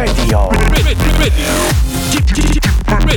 [0.00, 0.48] Radio.
[0.48, 1.44] ready, ready, ready,
[2.08, 3.12] g p o p g p o p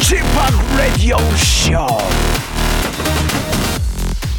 [0.00, 1.86] g p o p Radio Show.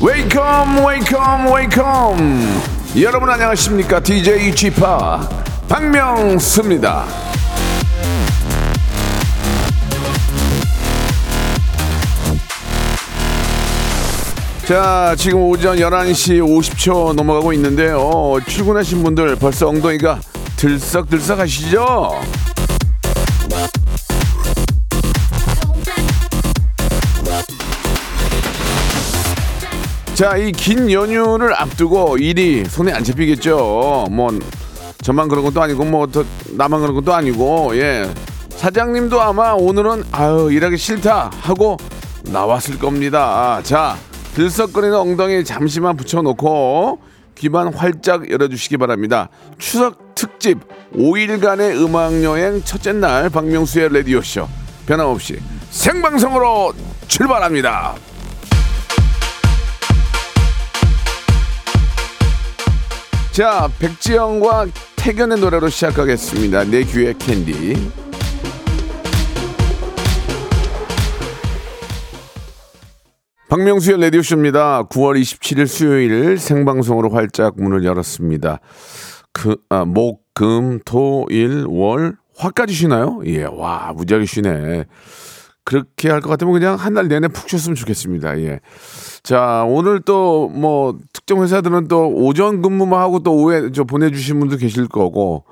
[0.02, 2.62] Welcome, welcome, welcome.
[3.00, 4.02] 여러분 안녕하십니까?
[4.02, 4.81] DJ p
[5.70, 7.05] 박명수입니다.
[14.67, 17.99] 자, 지금 오전 11시 50초 넘어가고 있는데요.
[17.99, 20.19] 어, 출근하신 분들 벌써 엉덩이가
[20.57, 22.09] 들썩들썩 하시죠?
[30.15, 34.07] 자, 이 긴 연휴를 앞두고 일이 손에 안 잡히겠죠.
[34.11, 34.31] 뭐,
[35.03, 38.09] 저만 그런 것도 아니고, 뭐, 더, 나만 그런 것도 아니고, 예.
[38.50, 41.75] 사장님도 아마 오늘은, 아유, 일하기 싫다 하고
[42.23, 43.59] 나왔을 겁니다.
[43.63, 43.97] 자,
[44.36, 47.00] 들썩거리는 엉덩이 잠시만 붙여놓고
[47.36, 49.30] 귀만 활짝 열어주시기 바랍니다.
[49.58, 50.59] 추석 특집
[50.94, 54.47] 5일간의 음악여행 첫째 날 박명수의 라디오쇼
[54.88, 56.73] 변함없이 생방송으로
[57.08, 57.95] 출발합니다.
[63.31, 66.66] 자, 백지영과 태견의 노래로 시작하겠습니다.
[66.66, 68.05] 내 귀의 캔디.
[73.59, 74.84] 박명수의 라디오쇼입니다.
[74.89, 78.59] 9월 27일 수요일 생방송으로 활짝 문을 열었습니다.
[79.31, 83.22] 그, 아, 목, 금, 토, 일, 월, 화까지 쉬나요?
[83.25, 84.84] 예, 와, 무지하게 쉬네.
[85.64, 88.38] 그렇게 할 것 같으면 그냥 한 달 내내 푹 쉬었으면 좋겠습니다.
[88.42, 88.59] 예.
[89.23, 94.58] 자, 오늘 또 뭐 특정 회사들은 또 오전 근무만 하고 또 오후에 저 보내주신 분도
[94.58, 95.45] 계실 거고,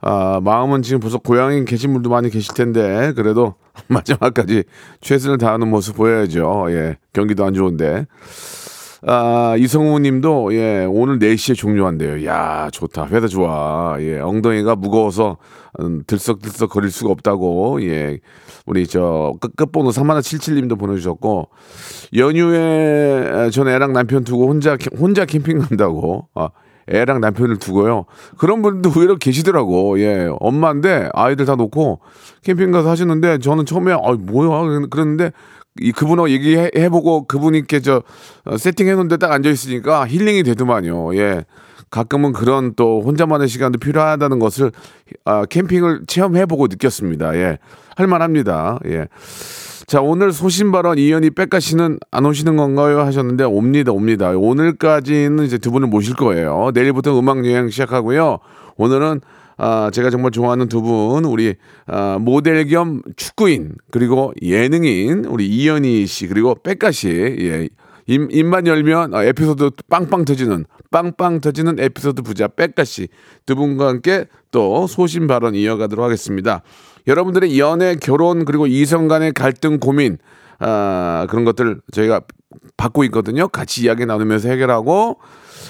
[0.00, 3.54] 아, 마음은 지금 벌써 고향에 계신 분도 많이 계실 텐데, 그래도
[3.88, 4.64] 마지막까지
[5.00, 6.66] 최선을 다하는 모습 보여야죠.
[6.70, 6.96] 예.
[7.12, 8.06] 경기도 안 좋은데.
[9.06, 12.24] 아, 이성우 님도, 예, 오늘 4시에 종료한대요.
[12.26, 13.06] 야, 좋다.
[13.06, 13.96] 회사 좋아.
[14.00, 15.36] 예, 엉덩이가 무거워서,
[15.80, 18.18] 음, 들썩들썩 거릴 수가 없다고, 예,
[18.66, 21.48] 우리 저, 끝, 끝번호 3177 님도 보내주셨고,
[22.16, 26.48] 연휴에 전 애랑 남편 두고 혼자, 캠- 혼자 캠핑 간다고, 아,
[26.90, 28.04] 애랑 남편을 두고요.
[28.36, 30.00] 그런 분들도 의외로 계시더라고.
[30.00, 30.28] 예.
[30.40, 32.00] 엄마인데 아이들 다 놓고
[32.44, 35.32] 캠핑 가서 하시는데 저는 처음에 아 뭐야 그랬는데
[35.80, 38.02] 이 그분하고 얘기해보고 그분이께 저
[38.44, 41.14] 어, 세팅해 놓은 데 딱 앉아 있으니까 힐링이 되더만요.
[41.16, 41.44] 예.
[41.90, 44.72] 가끔은 그런 또 혼자만의 시간도 필요하다는 것을
[45.24, 47.34] 아, 캠핑을 체험해보고 느꼈습니다.
[47.36, 47.58] 예.
[47.96, 48.78] 할만합니다.
[48.86, 49.06] 예.
[49.88, 53.00] 자, 오늘 소신 발언 이현희 백가 씨는 안 오시는 건가요?
[53.00, 54.32] 하셨는데 옵니다, 옵니다.
[54.36, 56.72] 오늘까지는 이제 두 분을 모실 거예요.
[56.74, 58.38] 내일부터 음악 여행 시작하고요.
[58.76, 59.22] 오늘은
[59.56, 61.54] 아, 제가 정말 좋아하는 두 분, 우리
[61.86, 67.70] 아, 모델 겸 축구인 그리고 예능인 우리 이현희 씨 그리고 백가 씨, 예,
[68.06, 73.08] 입, 입만 열면 아, 에피소드 빵빵 터지는 빵빵 터지는 에피소드 부자 백가 씨
[73.46, 76.60] 두 분과 함께 또 소신 발언 이어가도록 하겠습니다.
[77.08, 80.18] 여러분들의 연애, 결혼 그리고 이성 간의 갈등, 고민
[80.60, 82.20] 아, 그런 것들 저희가
[82.76, 83.46] 받고 있거든요.
[83.48, 85.18] 같이 이야기 나누면서 해결하고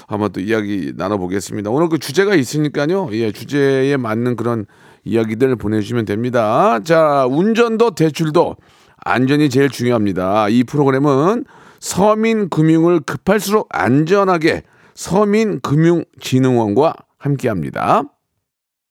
[0.07, 1.71] 한번 또 이야기 나눠보겠습니다.
[1.71, 3.09] 오늘 그 주제가 있으니까요.
[3.13, 4.67] 예, 주제에 맞는 그런
[5.03, 6.79] 이야기들 보내주시면 됩니다.
[6.83, 8.57] 자, 운전도 대출도
[8.97, 10.49] 안전이 제일 중요합니다.
[10.49, 11.45] 이 프로그램은
[11.79, 14.63] 서민금융을 급할수록 안전하게
[14.95, 18.03] 서민금융진흥원과 함께합니다.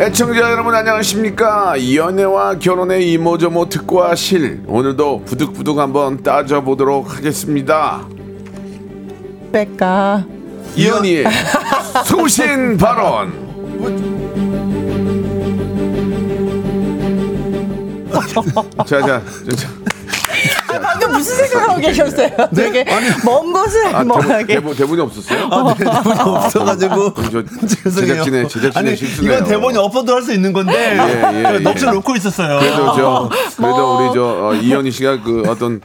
[0.00, 1.74] 애청자 여러분 안녕하십니까?
[1.94, 8.08] 연애와 결혼의 이모저모 특과 실 오늘도 부득부득 한번 따져보도록 하겠습니다.
[9.52, 10.24] 뺄까?
[10.74, 11.26] 이현희의
[12.06, 13.50] 소신 발언.
[18.86, 19.22] 자자
[20.78, 22.30] 방금 무슨 생각하고 계셨어요?
[22.54, 22.84] 되게
[23.24, 25.48] 먼 곳을 아, 뭐 대본, 대본이 없었어요?
[25.50, 28.14] 아, 네, 대본이 없어가지고 저 죄송해요.
[28.24, 29.32] 제작진의 제작진의 아니 실수네요.
[29.32, 31.58] 이건 대본이 업로드 할수 있는 건데 예, 예.
[31.64, 32.58] 넋을 놓고 있었어요.
[32.60, 34.00] 그래도 저 그래도 뭐.
[34.06, 35.80] 우리 저 어, 이현이 씨가 그 어떤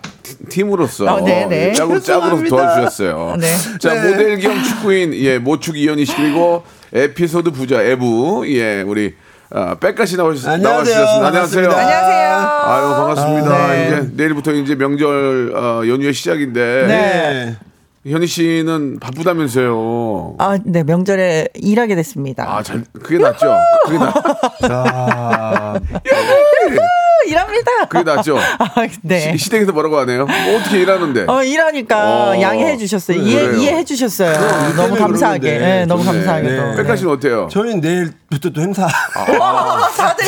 [0.50, 1.70] 팀으로서 어, 네, 네.
[1.70, 2.44] 예, 짝으로 짝으로.
[2.48, 3.36] 도와주셨어요.
[3.40, 3.48] 네.
[3.80, 4.12] 자 네.
[4.12, 9.16] 모델 겸 축구인 예 모축 이현이 씨 그리고 에피소드 부자 에부 예 우리
[9.51, 10.95] 아, 빽가 씨 나오셨, 안녕하세요.
[10.95, 11.27] 나와주셨습니다.
[11.27, 11.69] 안녕하세요.
[11.71, 12.36] 안녕하세요.
[12.65, 13.56] 아유 반갑습니다.
[13.56, 13.88] 아, 네.
[13.88, 17.56] 이제 내일부터 이제 명절 어, 연휴의 시작인데 네.
[18.12, 20.36] 현희 씨는 바쁘다면서요.
[20.38, 22.44] 아, 네, 명절에 일하게 됐습니다.
[22.47, 23.56] 아, 잘 그게 낫죠.
[23.86, 24.13] 그게 나
[24.62, 25.80] 자,
[27.25, 27.72] 일합니다.
[27.89, 28.38] 그게 낫죠.
[28.60, 28.68] 아,
[29.01, 29.19] 네.
[29.38, 30.25] 시, 시댁에서 뭐라고 하네요.
[30.25, 31.25] 뭐 어떻게 일하는데?
[31.27, 33.18] 어, 일하니까 어, 양해해 주셨어요.
[33.18, 33.57] 이해, 그래요.
[33.60, 34.33] 이해해 주셨어요.
[34.33, 35.57] 그럼 너무 때문에 감사하게.
[35.57, 36.18] 네, 너무 좋네.
[36.18, 36.63] 감사하게도.
[36.72, 36.75] 네.
[36.77, 37.48] 백가 씨는 어때요?
[37.51, 38.88] 저희는 내일부터 또 행사.
[39.39, 40.25] 와, 다들.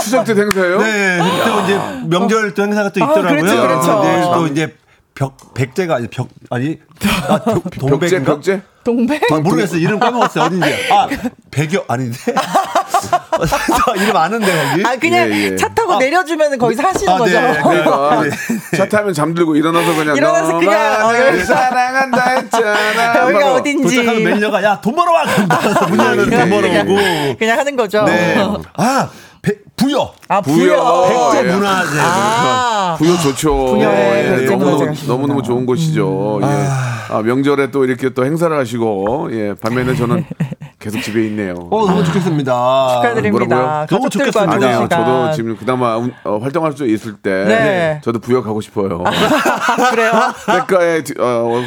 [0.00, 0.78] 추석 때 행사예요?
[0.78, 3.40] 네, 또 이제 명절 또 행사가 또 있더라고요.
[3.40, 4.00] 그렇죠, 그렇죠.
[4.02, 4.74] 내일 또 이제
[5.14, 6.78] 벽 백제가 아니 벽 아니
[7.28, 8.24] 아, 벽- 벽제 동백인가?
[8.34, 8.62] 벽제?
[8.82, 9.22] 동백?
[9.32, 9.78] 아, 모르겠어요.
[9.80, 10.44] 이름 까먹었어요.
[10.44, 10.68] 어딘지.
[10.92, 11.08] 아,
[11.50, 12.18] 백여 아닌데.
[13.96, 14.84] 이름 아는데 거기.
[14.86, 15.56] 아, 그냥 예, 예.
[15.56, 17.40] 차 타고 내려주면 거기서 하시는 아, 거죠.
[17.40, 17.60] 네.
[17.62, 18.76] 그러니까 네.
[18.76, 21.44] 차 타면 잠들고 일어나서 그냥 일어나서 그냥, 어.
[21.44, 23.18] 사랑한다 했잖아.
[23.30, 23.54] 여기가.
[23.54, 23.82] 어딘지.
[23.96, 25.24] 도착하면 매니저가 야 돈 벌어와.
[25.88, 27.38] 문 열면 예, 돈 예, 벌어오고.
[27.38, 28.02] 그냥 하는 거죠.
[28.04, 28.36] 네.
[28.76, 29.08] 아,
[29.40, 30.12] 배- 부여.
[30.36, 30.54] 아, 부여.
[30.54, 31.30] 부여.
[31.32, 31.52] 백제 예.
[31.52, 31.98] 문화재.
[32.00, 32.96] 아.
[32.98, 33.54] 부여 좋죠.
[33.74, 34.94] 부여에 예, 백제 너무너무.
[35.06, 36.40] 너무너무 좋은 곳이죠.
[36.42, 36.46] 예.
[37.10, 40.24] 아, 명절에 또 이렇게 또 행사를 하시고, 예, 반면에 저는
[40.80, 41.54] 계속 집에 있네요.
[41.70, 42.52] 어, 너무 좋겠습니다.
[43.02, 43.86] 축하드립니다.
[43.88, 44.52] 너무 좋겠습니다.
[44.52, 44.86] 아니요.
[44.90, 48.00] 저도 지금 그나마 운- 어, 활동할 수 있을 때, 네.
[48.02, 49.02] 저도 부여 가고 싶어요.
[49.90, 50.12] 그래요?
[50.46, 51.62] 백가에 뒤- 어,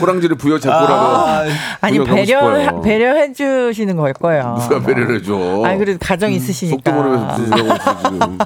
[0.00, 1.42] 호랑지를 부여 잡고라도 아,
[1.80, 2.80] 아니 부여 배려.
[2.82, 4.58] 배려해 주시는 걸 거예요.
[4.60, 5.62] 누가 배려를 해줘?
[5.64, 6.90] 아니 그래도 가정 속도 있으시니까.
[6.92, 8.38] 모르면서 무슨 소리 하고 있어 지금?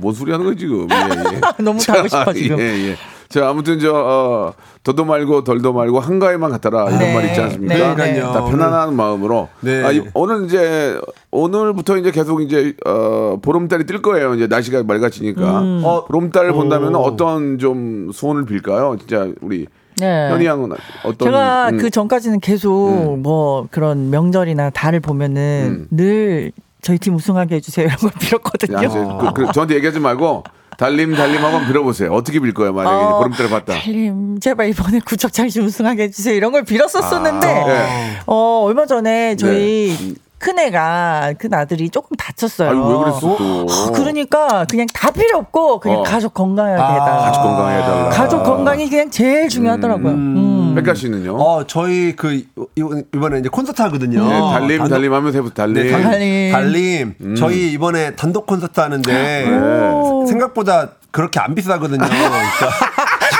[0.00, 0.88] 뭔 소리 하는 거야 지금?
[0.90, 0.94] 예,
[1.36, 1.40] 예.
[1.62, 2.58] 너무 가고 싶어 지금.
[2.58, 2.96] 예, 예.
[3.28, 4.52] 자, 아무튼 저 어,
[4.84, 7.14] 더도 말고 덜도 말고 한가위만 같더라 이런 네.
[7.14, 7.74] 말 있지 않습니까?
[7.74, 7.94] 네, 네.
[7.94, 8.32] 그러니까요.
[8.32, 9.48] 다 편안한 마음으로.
[9.60, 9.82] 네.
[9.82, 11.00] 아, 이- 오늘 이제
[11.30, 14.34] 오늘부터 이제 계속 이제 어, 보름달이 뜰 거예요.
[14.34, 15.60] 이제 날씨가 맑아지니까.
[15.62, 15.80] 음.
[15.84, 17.00] 어, 보름달을 본다면 오.
[17.00, 18.96] 어떤 좀 소원을 빌까요?
[19.00, 19.66] 진짜 우리
[19.96, 20.28] 네.
[20.30, 20.70] 현희 양은
[21.04, 21.26] 어떤?
[21.28, 26.52] 제가 음, 그 전까지는 계속 뭐 그런 명절이나 달을 보면은 늘
[26.84, 28.76] 저희 팀 우승하게 해주세요 이런 걸 빌었거든요.
[28.76, 30.44] 야, 이제 그, 그, 저한테 얘기하지 말고
[30.76, 32.12] 달림 달림 한번 빌어보세요.
[32.12, 32.74] 어떻게 빌 거예요?
[32.74, 33.72] 만약에 어, 보름달을 봤다.
[33.80, 38.18] 달님 제발 이번에 구척장 좀 우승하게 해주세요 이런 걸 빌었었었는데 아, 네.
[38.26, 40.14] 어 얼마 전에 저희
[40.44, 42.68] 큰 애가 큰 아들이 조금 다쳤어요.
[42.68, 43.66] 아유 왜 그랬어 또?
[43.66, 46.02] 어, 그러니까 그냥 다 필요 없고 그냥 어.
[46.02, 47.16] 가족 건강해야 되다.
[47.16, 48.08] 가족 건강해달라.
[48.10, 50.12] 가족 건강이 그냥 제일 중요하더라고요.
[50.12, 50.74] 음.
[50.74, 51.36] 백가 씨는요?
[51.40, 52.46] 어, 저희 그 이-
[52.76, 54.22] 이번에 이제 콘서트 하거든요.
[54.22, 55.82] 네, 달림 단독- 달림 하면서 해보 달림.
[55.82, 56.52] 네, 달, 달림.
[56.52, 57.14] 달림.
[57.22, 57.34] 음.
[57.36, 59.50] 저희 이번에 단독 콘서트 하는데 네.
[59.50, 60.26] 오.
[60.26, 61.98] 생각보다 그렇게 안 비싸거든요.
[62.04, 62.34] 그러니까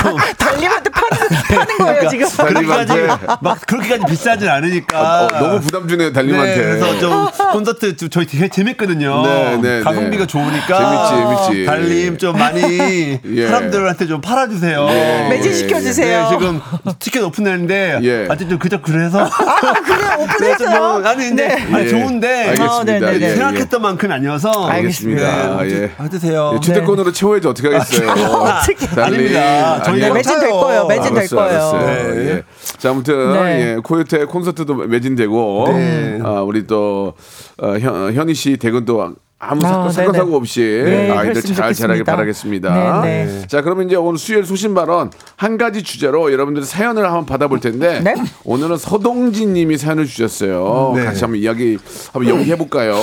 [0.05, 2.29] 좀 달님한테 파는, 파는 거예요 지금.
[2.29, 5.25] 달림한테 그렇게까지 막 그렇게까지 비싸진 않으니까.
[5.25, 6.55] 어, 너무 부담 주네요 네, 달림한테.
[6.57, 9.23] 그래서 좀 콘서트 좀 저희 되게 재밌거든요.
[9.23, 10.27] 네, 네, 가성비가 네.
[10.27, 11.67] 좋으니까 재밌지, 재밌지.
[11.67, 13.47] 달림 좀 많이 예.
[13.47, 14.87] 사람들한테 좀 팔아주세요.
[14.91, 15.27] 예.
[15.31, 16.29] 매진시켜 주세요.
[16.31, 16.61] 네, 지금
[16.99, 18.27] 티켓 오픈했는데 예.
[18.31, 20.79] 아직 좀 그저 그래서 아, 그래 오픈했어요.
[20.81, 21.69] 뭐, 아니 근데 네.
[21.75, 21.89] 아니 예.
[21.89, 22.75] 좋은데 알겠습니다.
[22.75, 23.27] 어, 네, 네, 네.
[23.27, 23.35] 예, 예.
[23.37, 25.63] 생각했던 만큼은 아니어서 알겠습니다.
[25.63, 25.91] 네, 예.
[26.05, 26.53] 해주세요.
[26.57, 28.11] 예, 주택권으로 채워야지 어떻게 하겠어요.
[28.11, 28.87] 어떻게.
[28.89, 29.15] 달림.
[29.15, 29.83] 아닙니다.
[29.95, 30.15] 저희 아니요.
[30.15, 30.87] 매진 될 거예요.
[30.87, 31.61] 매진 될 알았어요, 거예요.
[31.63, 32.15] 알았어요.
[32.15, 32.31] 네.
[32.31, 32.43] 예.
[32.79, 33.61] 자, 아무튼 네.
[33.61, 36.21] 예, 코요태 콘서트도 매진되고 네.
[36.23, 37.15] 아, 우리 또
[37.61, 40.25] 어, 현, 현희 씨 댁은 또 아무 아, 사건, 사건 네네.
[40.25, 42.05] 사고 없이 네, 아이들 잘 자라길.
[42.05, 43.03] 바라겠습니다.
[43.03, 43.47] 네, 네.
[43.47, 48.01] 자, 그러면 이제 오늘 수요일 소신 발언 한 가지 주제로 여러분들의 사연을 한번 받아볼 텐데
[48.01, 48.15] 네.
[48.45, 50.93] 오늘은 서동진 님이 사연을 주셨어요.
[50.97, 51.05] 네.
[51.05, 51.77] 같이 한번 이야기
[52.13, 52.95] 한번 연기해 볼까요?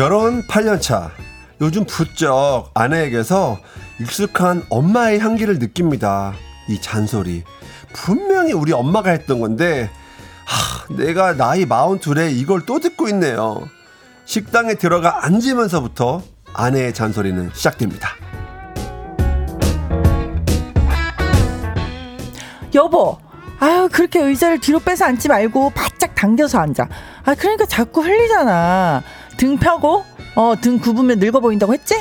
[0.00, 1.10] 결혼 8년 차.
[1.60, 3.58] 요즘 부쩍 아내에게서
[4.00, 6.32] 익숙한 엄마의 향기를 느낍니다.
[6.70, 7.44] 이 잔소리.
[7.92, 9.90] 분명히 우리 엄마가 했던 건데,
[10.46, 13.68] 하, 내가 나이 42에 이걸 또 듣고 있네요.
[14.24, 16.22] 식당에 들어가 앉으면서부터
[16.54, 18.08] 아내의 잔소리는 시작됩니다.
[22.74, 23.18] 여보.
[23.58, 26.88] 아유 그렇게 의자를 뒤로 빼서 앉지 말고 바짝 당겨서 앉아.
[27.26, 29.02] 아 그러니까 자꾸 흘리잖아.
[29.40, 30.04] 등 펴고
[30.34, 31.94] 어 등 굽으면 늙어 보인다고 했지?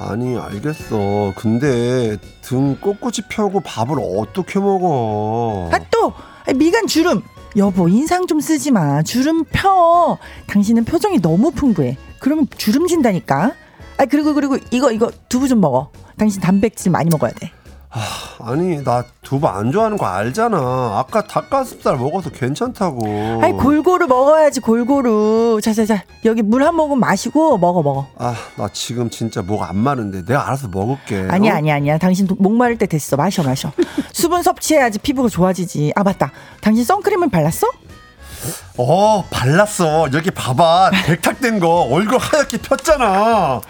[0.00, 1.32] 아니, 알겠어.
[1.36, 5.70] 근데 등 꼿꼿이 펴고 밥을 어떻게 먹어?
[5.72, 6.12] 아 또
[6.56, 7.22] 미간 주름.
[7.56, 9.02] 여보 인상 좀 쓰지 마.
[9.04, 10.18] 주름 펴.
[10.48, 11.96] 당신은 표정이 너무 풍부해.
[12.18, 13.52] 그러면 주름 진다니까.
[13.96, 15.90] 아 그리고 그리고 이거 이거 두부 좀 먹어.
[16.16, 17.52] 당신 단백질 많이 먹어야 돼.
[17.90, 20.56] 아 니 나 두부 안 좋아하는 거 알잖아.
[20.98, 23.40] 아까 닭가슴살 먹어서 괜찮다고.
[23.42, 25.60] 아이 골고루 먹어야지 골고루.
[25.62, 28.06] 자자자 여기 물 한 모금 마시고 먹어 먹어.
[28.18, 31.28] 아, 나 지금 진짜 목 안 마른데 내가 알아서 먹을게.
[31.30, 31.56] 아니야 어?
[31.56, 31.98] 아니야 아니야.
[31.98, 33.16] 당신 도- 목마를 때 됐어.
[33.16, 33.72] 마셔 마셔.
[34.12, 35.92] 수분 섭취해야지 피부가 좋아지지.
[35.96, 36.30] 아 맞다.
[36.60, 37.66] 당신 선크림은 발랐어?
[38.76, 43.60] 어 발랐어 여기 봐봐 백탁된 거 얼굴 하얗게 폈잖아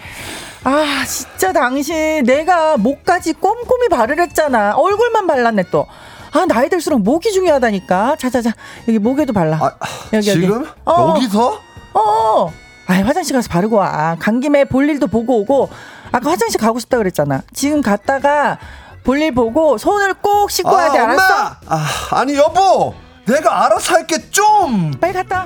[0.65, 5.87] 아 진짜 당신 내가 목까지 꼼꼼히 바르랬잖아 얼굴만 발랐네 또
[6.33, 8.53] 아 나이 들수록 목이 중요하다니까 자자자
[8.87, 9.73] 여기 목에도 발라 아,
[10.13, 10.41] 여기, 여기.
[10.41, 11.15] 지금 어.
[11.17, 11.61] 여기서
[11.95, 12.53] 어
[12.87, 14.17] 아, 화장실 가서 바르고 와.
[14.19, 15.69] 간 김에 볼 일도 보고 오고.
[16.11, 17.43] 아까 화장실 가고 싶다 그랬잖아.
[17.53, 18.57] 지금 갔다가
[19.05, 20.99] 볼일 보고 손을 꼭 씻고 와야 돼.
[20.99, 21.23] 알았어?
[21.35, 22.95] 엄마 아, 아니 여보
[23.27, 25.45] 내가 알아서 할게 좀 빨리 갔다.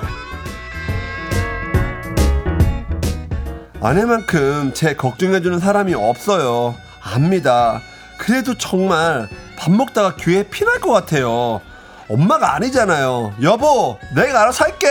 [3.83, 6.73] 아내만큼 제 걱정해주는 사람이 없어요.
[7.01, 7.81] 압니다.
[8.17, 11.59] 그래도 정말 밥 먹다가 귀에 피날 것 같아요.
[12.09, 13.33] 엄마가 아니잖아요.
[13.41, 14.87] 여보, 내가 알아서 할게.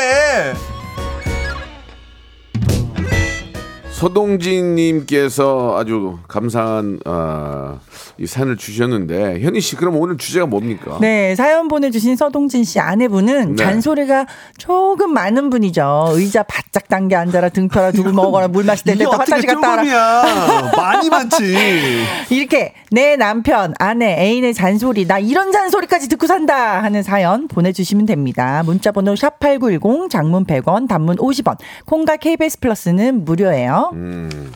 [4.03, 7.79] 서동진님께서 아주 감사한 어,
[8.19, 10.99] 이 산을 주셨는데 현희 씨 그럼 오늘 주제가 뭡니까?
[11.01, 13.65] 네, 사연 보내주신 서동진 씨 아내분은 네.
[13.65, 14.27] 잔소리가
[14.59, 16.11] 조금 많은 분이죠.
[16.15, 20.73] 의자 바짝 당겨 앉아라 등 펴라 두부 먹어라 물 마실 때 됐다 화장실 갔다 와라.
[20.77, 21.57] 많이 많지.
[22.31, 28.63] 이렇게 내 남편, 아내, 애인의 잔소리 나 이런 잔소리까지 듣고 산다 하는 사연 보내주시면 됩니다.
[28.65, 31.57] 문자번호 샵 #8910 장문 100원, 단문 50원,
[31.87, 33.92] 콩과 KBS 플러스는 무료예요.
[33.93, 34.53] 음.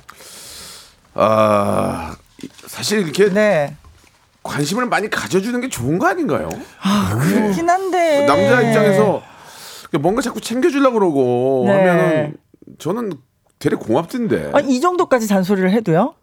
[1.15, 2.17] 아
[2.67, 3.77] 사실 이렇게 네.
[4.43, 6.49] 관심을 많이 가져주는 게 좋은 거 아닌가요?
[7.19, 9.23] 그렇긴 한데 남자 입장에서
[10.01, 11.73] 뭔가 자꾸 챙겨주려고 그러고 네.
[11.73, 12.37] 하면은
[12.79, 13.13] 저는
[13.59, 16.15] 되게 고맙던데 아, 이 정도까지 잔소리를 해도요?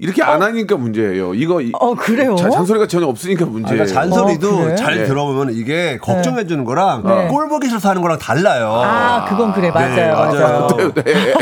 [0.00, 1.34] 이렇게 안 하니까 문제예요.
[1.34, 2.36] 이거 이- 어 그래요?
[2.36, 3.84] 자- 잔소리가 전혀 없으니까 아, 문제예요.
[3.84, 4.76] 그러니까 잔소리도 어, 그래?
[4.76, 5.04] 잘 네.
[5.06, 7.28] 들어보면 이게 걱정해 주는 거랑 네.
[7.28, 8.70] 꼴 보기 싫어서 하는 거랑 달라요.
[8.84, 10.68] 아 그건 그래 맞아요 네, 맞아요.
[10.70, 10.92] 맞아요.
[11.06, 11.34] 에, 에, 에,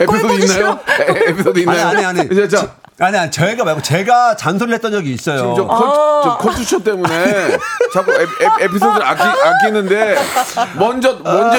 [0.00, 0.78] 에피소드 꼴보기 있나요?
[1.00, 1.86] 에, 에피소드 있나요?
[1.88, 2.48] 아니, 아니, 아니.
[2.48, 5.38] 자, 자, 아니, 아니, 저희가 말고 제가 잔소리를 했던 적이 있어요.
[5.38, 6.20] 지금 저, 컬, 아.
[6.24, 7.58] 저 컬투쇼 때문에
[7.92, 10.16] 자꾸 에, 에, 에피소드를 아끼, 아끼는데
[10.78, 11.58] 먼저 먼저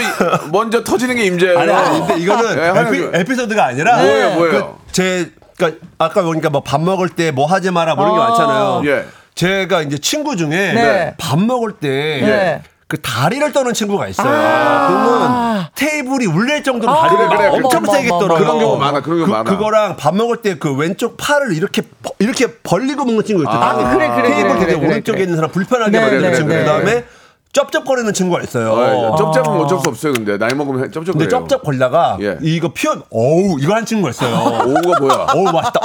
[0.52, 1.60] 먼저 터지는 게 임재예요.
[1.60, 4.78] 아니, 아니, 근데 이거는 예, 하나 에피, 그- 에피 소드가 아니라 뭐예요, 뭐예요?
[4.88, 8.22] 그 제, 그러니까 아까 보니까 뭐 밥 먹을 때 뭐 하지 마라 뭐 이런 게
[8.22, 8.28] 어.
[8.30, 8.82] 많잖아요.
[8.86, 9.06] 예.
[9.36, 11.16] 제가 이제 친구 중에 네.
[11.18, 12.62] 밥 먹을 때 네.
[12.88, 14.28] 그 다리를 떠는 친구가 있어요.
[14.34, 14.88] 아.
[14.88, 17.02] 그러면 테이블이 울릴 정도로 아.
[17.08, 17.48] 다리를 그래, 막 그래.
[17.64, 18.38] 엄청 어머, 세게 떨어요.
[18.40, 19.44] 그런 경우 많아, 그런 경우 그, 많아.
[19.44, 23.52] 그거랑 밥 먹을 때 그 왼쪽 팔을 이렇게 버- 이렇게 벌리고 먹는 친구 있죠.
[23.52, 25.24] 아, 그래, 그래, 테이블 그래, 되게 그래, 오른쪽에 그래.
[25.24, 26.54] 있는 사람 불편하게 네, 만드는 네, 친구.
[26.54, 26.60] 네.
[26.60, 27.04] 그다음에
[27.58, 28.72] 쩝쩝거리는 친구가 있어요.
[28.72, 30.14] 어, 쩝쩝은 어쩔 수 없어요.
[30.14, 31.28] 근데 나이 먹으면 쩝쩝 근데.
[31.28, 32.38] 쩝쩝 걸다가 예.
[32.42, 34.36] 이거 표현 어우 이거 한 친구가 있어요.
[34.68, 35.28] 오우가 뭐야?
[35.34, 35.80] 어우 맛있다.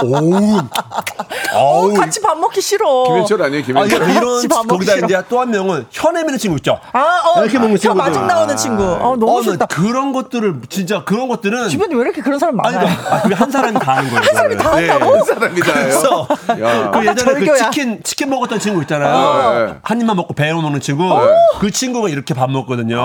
[1.55, 1.95] 어, 어우.
[1.95, 3.05] 같이 밥 먹기 싫어.
[3.05, 3.63] 김현철 아니에요?
[3.63, 4.11] 아, 김현철.
[4.11, 5.07] 이런 같이 밥 먹기 거기다 싫어.
[5.07, 6.79] 이제 또 한 명은 혀 내미는 친구 있죠.
[6.93, 8.05] 아, 어, 이렇게 먹는 혀 친구들.
[8.05, 8.83] 마중 나오는 친구.
[8.85, 9.67] 어, 너무 어, 나 싫다.
[9.67, 12.97] 그런 것들을 진짜 그런 것들은 주변에 왜 이렇게 그런 사람 아니 많아요?
[13.11, 14.23] 아, 그게 한 사람이 다 하는 거예요.
[14.25, 15.25] 한 사람이 다 한다고?
[15.25, 15.73] 사람이다.
[15.73, 16.29] 그래서
[16.61, 16.91] 야.
[16.93, 17.57] 그 예전에 그 절교야.
[17.71, 19.15] 치킨 치킨 먹었던 친구 있잖아요.
[19.17, 19.75] 어, 네.
[19.83, 21.03] 한 입만 먹고 배워 먹는 친구.
[21.63, 22.97] 그 친구가 이렇게 밥 먹거든요.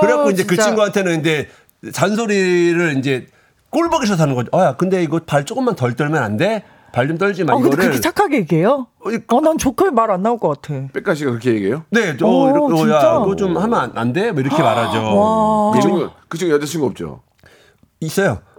[0.00, 0.64] 그래갖고 이제 그 진짜.
[0.64, 1.48] 친구한테는 이제
[1.92, 3.28] 잔소리를 이제
[3.70, 4.48] 꼴보기 싫어서 하는 거죠.
[4.52, 6.64] 어야 근데 이거 발 조금만 덜 떨면 안 돼?
[6.92, 7.84] 발 좀 떨지 마 어, 근데 이거를.
[7.84, 8.88] 그렇게 착하게 얘기해요?
[9.28, 10.74] 어, 난 조카에 말 안 나올 것 같아.
[10.92, 11.84] 백가 씨가 그렇게 얘기해요?
[11.90, 12.96] 네, 저 오, 이렇게 어, 진짜?
[12.96, 14.32] 야, 그거 좀 하면 안, 안 돼?
[14.32, 15.70] 뭐 이렇게 말하죠.
[15.72, 17.20] 그 친구 그 친구 여자친구 없죠?
[18.00, 18.40] 있어요.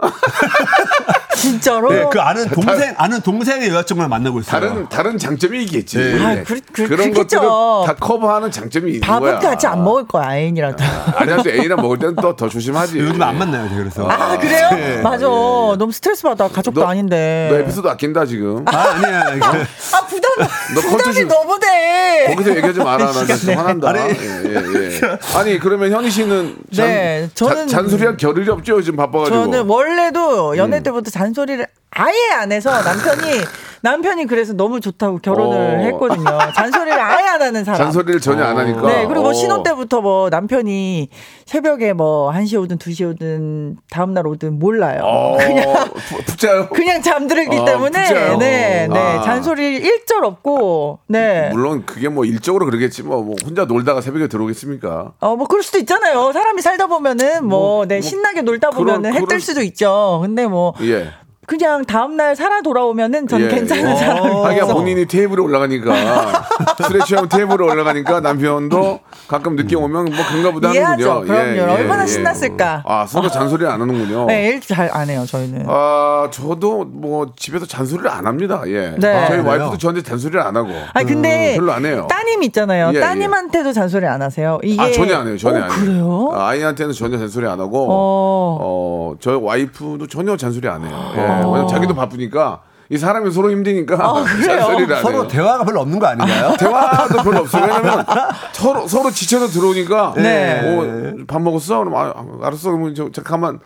[1.62, 1.90] 진짜로?
[1.92, 4.60] 네, 그 아는 동생 아는 동생의 여자친구를 만나고 있어요.
[4.60, 5.98] 다른 다른 장점이 있겠지.
[5.98, 6.24] 네.
[6.24, 7.12] 아, 그- 그- 런.
[7.12, 7.42] 것들을
[7.86, 9.38] 다 커버하는 장점이 있는 밥은 거야.
[9.38, 10.82] 같이 안 먹을 거야, 애인이라도.
[11.16, 12.98] 아니야 또 애인이랑 먹을 때는 또 더 조심하지.
[12.98, 14.08] 요즘 안 만나요, 그래서.
[14.08, 14.70] 아, 그래요?
[14.72, 15.00] 네.
[15.02, 15.26] 맞아.
[15.26, 16.48] 너무 스트레스 받아.
[16.48, 17.48] 가족도 너- 아닌데.
[17.50, 18.64] 너 에피소드 아낀다 지금.
[18.66, 19.24] 아, 아니야.
[19.34, 19.46] 그,
[19.94, 20.30] 아, 부담,
[20.74, 22.26] 너 부담이 컬투쇼- 너무 돼.
[22.30, 23.12] 거기서 얘기하지 마라.
[23.12, 23.90] 나 진짜 화난다.
[23.90, 24.00] 아니.
[24.00, 25.00] 예, 예, 예.
[25.38, 28.76] 아니 그러면 현희 씨는 잔, 네, 저는- 잔, 소리할 겨를이 없죠.
[28.76, 29.36] 요즘 바빠가지고.
[29.36, 30.82] 저는 원래도 연애 음.
[30.82, 33.44] 때부터 잔소리 를 아예 안 해서 남편이
[33.84, 35.82] 남편이 그래서 너무 좋다고 결혼을 어.
[35.86, 36.24] 했거든요.
[36.54, 37.78] 잔소리를 아예 안 하는 사람.
[37.80, 38.80] 잔소리를 전혀 안 하니까.
[38.86, 39.32] 네, 그리고 뭐 어.
[39.34, 41.08] 신혼 때부터 뭐 남편이
[41.46, 45.00] 새벽에 뭐 1시 오든 2시 오든 다음날 오든 몰라요.
[45.02, 45.72] 어, 그냥
[46.08, 46.68] 푹- 푹 자요.
[46.68, 48.38] 그냥 잠들기 어, 때문에 푹자요.
[48.38, 48.98] 네, 네.
[48.98, 49.22] 아.
[49.22, 51.50] 잔소리 일절 없고 네.
[51.52, 55.14] 물론 그게 뭐 일적으로 그러겠지 뭐, 뭐 혼자 놀다가 새벽에 들어오겠습니까?
[55.18, 56.30] 어, 뭐, 그럴 수도 있잖아요.
[56.32, 60.20] 사람이 살다 보면은, 뭐, 뭐, 네, 뭐 신나게 놀다 보면은 해 그런- 뜰 수도 있죠.
[60.22, 61.08] 근데 뭐, 예.
[61.46, 63.96] 그냥 다음날 살아 돌아오면은 전 예, 괜찮은 예.
[63.96, 64.44] 사람이에요.
[64.44, 65.92] 하기야 본인이 테이블에 올라가니까
[66.78, 70.68] 스트레치하면 테이블에 올라가니까 남편도 가끔 늦게 오면 뭐 그런가 보다.
[70.68, 71.22] 하는군요.
[71.24, 71.72] 예, 그럼요.
[71.72, 72.84] 얼마나 신났을까.
[72.86, 74.26] 아 서로 잔소리 안 하는군요.
[74.26, 75.66] 네, 일 잘 안 해요, 저희는.
[75.68, 78.62] 아 저도 뭐 집에서 잔소리를 안 합니다.
[78.66, 78.94] 예.
[78.96, 79.26] 네.
[79.28, 80.68] 저희 아, 와이프도 저한테 잔소리를 안 하고.
[80.94, 82.06] 아니, 근데, 음, 별로 안 해요.
[82.08, 82.92] 따님 있잖아요.
[82.94, 84.60] 예, 따님한테도 잔소리 안 하세요.
[84.62, 84.80] 이게.
[84.80, 85.36] 아 전혀 안 해요.
[85.36, 85.78] 전혀 어, 안 해요.
[85.80, 86.30] 그래요?
[86.34, 88.58] 아, 아이한테는 전혀 잔소리 안 하고 어.
[88.60, 91.31] 어, 저희 와이프도 전혀 잔소리 안 해요.
[91.40, 91.44] 예.
[91.44, 93.96] 왜냐면 자기도 바쁘니까 이 사람이 서로 힘드니까
[94.44, 95.26] 잔소리를 안 서로 해요.
[95.28, 96.54] 대화가 별로 없는 거 아닌가요?
[96.60, 97.62] 대화도 별로 없어요.
[97.64, 98.04] 왜냐면
[98.52, 100.60] 서로 서로 지쳐서 들어오니까 네.
[100.62, 101.78] 어, 밥 먹었어?
[101.78, 102.12] 그럼 아,
[102.46, 102.70] 알았어.
[102.70, 103.60] 그러면 저 잠깐만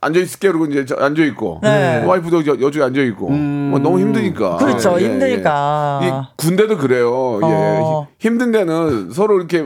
[0.00, 2.02] 앉아 있을게 그러고 이제 앉아 있고 네.
[2.04, 4.96] 와이프도 저- 여쪽에 앉아 있고 뭐 너무 힘드니까 그렇죠.
[4.98, 5.08] 예, 예.
[5.10, 6.00] 힘드니까.
[6.02, 7.12] 이 군대도 그래요.
[7.40, 8.08] 어.
[8.08, 8.08] 예.
[8.18, 9.64] 힘든 데는 서로 이렇게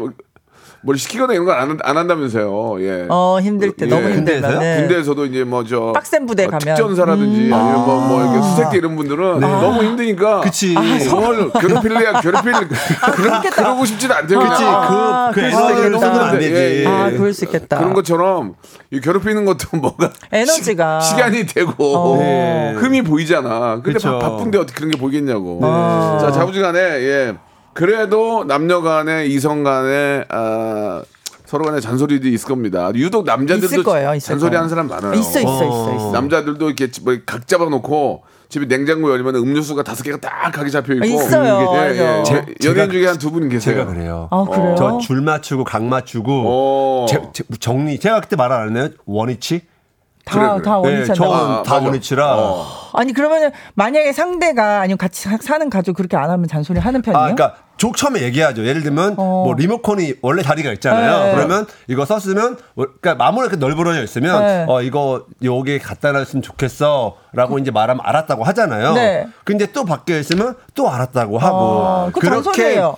[0.84, 2.76] 뭘 시키거나 이런 걸안안 한다면서요.
[2.82, 3.06] 예.
[3.08, 3.88] 어 힘들 때 예.
[3.90, 4.52] 너무 군대에서요?
[4.52, 6.60] 힘들면 군대에서도 이제 뭐 저 빡센 부대 가면.
[6.60, 10.74] 특전사라든지 아니면 뭐, 뭐 이렇게 수색대 이런 분들은 너무 힘드니까 그치.
[11.10, 12.52] 뭘 괴롭힐래야 괴롭힐
[13.14, 14.38] 그런 그러고 싶지는 않대요.
[14.40, 14.62] 그치.
[14.64, 15.98] 아, 그, 그 있겠다.
[15.98, 16.54] 쏟으면 안 예, 되지.
[16.54, 16.86] 예, 예.
[16.86, 17.78] 아, 그럴 수 있겠다.
[17.78, 18.54] 그런 것처럼
[18.90, 21.00] 이 괴롭히는 것도 뭐가 에너지가.
[21.00, 22.74] 시, 간이 되고 네.
[22.76, 23.80] 흠이 보이잖아.
[23.82, 23.98] 근데.
[23.98, 25.60] 바, 바쁜데 어떻게 그런 게 보이겠냐고.
[25.62, 26.18] 아.
[26.20, 27.34] 자 자부지간에 예
[27.74, 31.02] 그래도 남녀 간에 이성 간에 아,
[31.44, 32.90] 서로 간에 잔소리도 있을 겁니다.
[32.94, 34.86] 유독 남자들도 있을 거예요, 있을 잔소리 하는 거예요.
[34.86, 35.20] 사람 많아요.
[35.20, 36.12] 있어 있어 있어 있어.
[36.12, 41.04] 남자들도 이렇게 뭐 각 잡아놓고 집에 냉장고 열면 음료수가 다섯 개가 딱 각이 잡혀 있고
[41.06, 41.98] 있어요, 예.
[41.98, 42.22] 예.
[42.24, 43.74] 제- 연예인 중에 한 두 분 계세요.
[43.76, 44.28] 제가 그래요.
[44.30, 44.74] 아 그래요?
[44.76, 46.32] 저 줄 맞추고 각 맞추고
[47.02, 47.06] 오.
[47.08, 48.90] 제- 제- 정리 제가 그때 말 안 했나요?
[49.06, 49.62] 원위치?
[50.24, 50.62] 다 그래, 그래.
[50.62, 51.04] 다 네.
[51.14, 51.84] 저는 아, 다 맞아.
[51.86, 52.36] 원위치라.
[52.36, 52.66] 어.
[52.94, 57.18] 아니 그러면은 만약에 상대가 아니면 같이 사- 사는 가족 그렇게 안 하면 잔소리 하는 편이에요?
[57.22, 58.64] 아, 그러니까 족 처음에 얘기하죠.
[58.66, 59.42] 예를 들면 어.
[59.44, 61.24] 뭐 리모컨이 원래 다리가 있잖아요.
[61.26, 61.34] 네.
[61.34, 64.64] 그러면 이거 썼으면 뭐- 그러니까 마무리 이렇게 널브러져 있으면 네.
[64.68, 68.92] 어 이거 여기에 갖다 놨으면 좋겠어라고 이제 말하면 알았다고 하잖아요.
[68.94, 69.26] 네.
[69.44, 72.96] 근데 또 밖에 있으면 또 알았다고 하고 어, 그거 잔소리예요.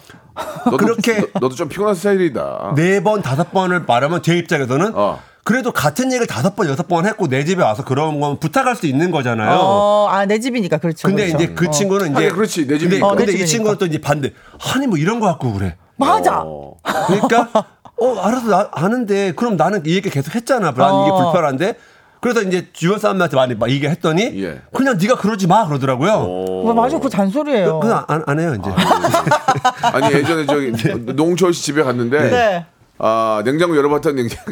[0.66, 2.74] 너도, 그렇게- 너, 너도 좀 피곤한 스타일이다.
[2.76, 5.18] 네 번 다섯 번을 말하면 제 입장에서는 어.
[5.46, 8.86] 그래도 같은 얘기를 다섯 번 여섯 번 했고 내 집에 와서 그런 건 부탁할 수
[8.88, 9.56] 있는 거잖아요.
[9.60, 11.06] 어, 아, 내 집이니까 그렇죠.
[11.06, 11.44] 근데 그렇죠.
[11.44, 11.70] 이제 그 어.
[11.70, 13.06] 친구는 이제 하긴 그렇지, 내 근데, 집이니까.
[13.06, 13.52] 어, 내 근데 이 집이니까.
[13.52, 14.32] 친구는 또 이제 반대.
[14.74, 15.76] 아니 뭐 이런 거 갖고 그래.
[15.94, 16.42] 맞아.
[16.44, 16.74] 어.
[17.06, 17.48] 그러니까
[17.96, 20.72] 어 알아서 나, 아는데 그럼 나는 이 얘기 계속 했잖아.
[20.72, 21.16] 난 이게 어.
[21.30, 21.76] 불편한데.
[22.20, 24.60] 그래서 이제 주변 사람들한테 많이 막 얘기했더니 예.
[24.72, 26.10] 그냥 네가 그러지 마 그러더라고요.
[26.12, 27.78] 어, 맞아, 그거 잔소리예요.
[27.78, 28.68] 그 냥 안, 안 해요 이제.
[29.82, 30.72] 아 니 예전에 저기
[31.14, 32.66] 농철 씨 집에 갔는데 네.
[32.98, 34.44] 아 냉장고 열어봤더니 냉장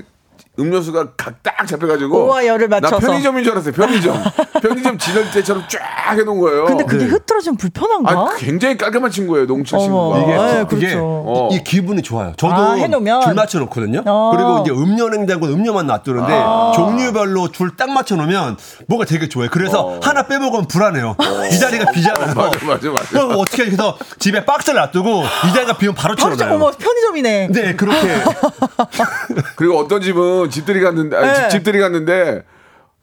[0.58, 2.98] 음료수가 각 딱 잡혀가지고 오와 열을 맞춰서.
[2.98, 3.72] 나 편의점인 줄 알았어요.
[3.74, 4.16] 편의점
[4.64, 5.80] 편의점 지낼 때처럼 쫙
[6.16, 6.64] 해놓은 거예요.
[6.64, 7.10] 근데 그게 네.
[7.10, 8.10] 흐트러지면 불편한가?
[8.10, 9.46] 아 굉장히 깔끔한 친구예요.
[9.46, 9.84] 농철 어머.
[9.84, 10.18] 친구가.
[10.20, 10.98] 이게, 네, 이게 그렇죠.
[11.26, 11.48] 어.
[11.52, 12.32] 이, 이 기분이 좋아요.
[12.38, 13.20] 저도 아, 해놓으면?
[13.22, 14.02] 줄 맞춰 놓거든요.
[14.06, 14.32] 어.
[14.34, 16.72] 그리고 이제 음료 냉장고는 음료만 놔두는데 아.
[16.74, 19.48] 종류별로 줄 딱 맞춰 놓으면 뭐가 되게 좋아요.
[19.50, 21.16] 그래서 하나 빼먹으면 불안해요.
[21.52, 22.30] 이 자리가 비잖아요.
[22.30, 22.34] 어.
[22.44, 23.08] 맞아, 맞아, 맞아.
[23.10, 26.54] 그럼 어떻게 해서 집에 박스를 놔두고 이 자리가 비면 바로 채워놔요.
[26.54, 27.48] 어머 편의점이네.
[27.50, 28.14] 네, 그렇게.
[29.56, 31.34] 그리고 어떤 집은 집들이 갔는데 아니, 네.
[31.34, 32.42] 집, 집들이 갔는데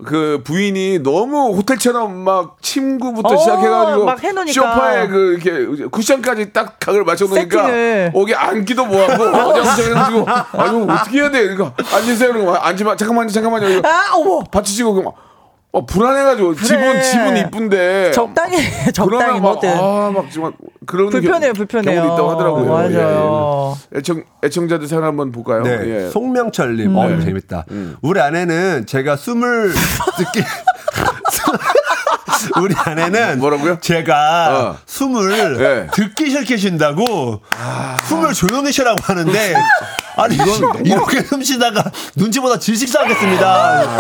[0.06, 4.54] 그 부인이 너무 호텔처럼 막 침구부터 어, 시작해가지고 막 해놓으니까.
[4.54, 8.12] 소파에 그 이렇게 쿠션까지 딱 각을 맞춰놓으니까 세팅을.
[8.14, 11.44] 거기 앉기도 뭐하고 화장실 해가지고 아유 어떻게 해야 돼?
[11.56, 12.34] 그러니까 앉으세요.
[12.34, 13.70] 그러고 앉지마 잠깐만요 잠깐만요.
[13.70, 14.44] 이거 아, 어머.
[14.52, 15.14] 받치시고 그막
[15.74, 18.58] 어, 불안해가지고 집은 집은 이쁜데 적당히
[18.94, 19.70] 적당히 그러면 뭐든.
[19.70, 20.52] 막아막 정말
[20.86, 22.02] 그런 불편해요, 경- 불편해요.
[22.02, 22.74] 경우도 있다고 하더라고요.
[22.74, 23.78] 맞아요.
[23.94, 24.00] 예, 예.
[24.00, 25.62] 애청 애청자들 사연 한번 볼까요?
[25.64, 26.06] 네.
[26.06, 26.10] 예.
[26.10, 27.66] 송명철님, 어, 재밌다.
[28.02, 29.72] 우리 아내는 제가 숨을
[30.18, 30.44] 듣기.
[32.60, 33.80] 우리 아내는 뭐라고요?
[33.80, 34.78] 제가 어.
[34.86, 35.88] 숨을 네.
[35.94, 37.42] 듣기 싫게 쉰다고
[38.06, 39.54] 숨을 조용히 쉬라고 하는데
[40.24, 40.38] 아니
[40.84, 41.84] 이렇게 숨 쉬다가
[42.16, 43.48] 눈치보다 질식사하겠습니다.
[43.48, 43.98] 아,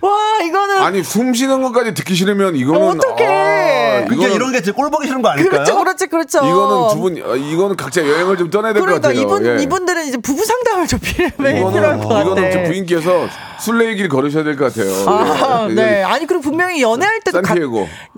[0.00, 3.24] 와, 이거는 아니 숨 쉬는 것까지 듣기 싫으면 이거는 어떡해.
[3.24, 5.64] 아, 그러니까 이런 게꼴 보기 싫은 거 아닐까요?
[5.64, 6.38] 그렇죠, 그렇죠, 그렇죠.
[6.38, 9.22] 이거는 두 분, 어, 이거는 각자 여행을 좀 떠나야 될것 그러니까 같아요.
[9.22, 9.62] 이분 예.
[9.62, 12.00] 이분들은 이제 부부 상담을 좀 필요해 이거는.
[12.00, 13.28] 이거는 저 부인께서
[13.60, 14.92] 술래의 길 걸으셔야 될 것 같아요.
[15.08, 15.74] 아, 예.
[15.74, 16.02] 네.
[16.02, 17.54] 아니 그리고 분명히 연애할 때도 가-.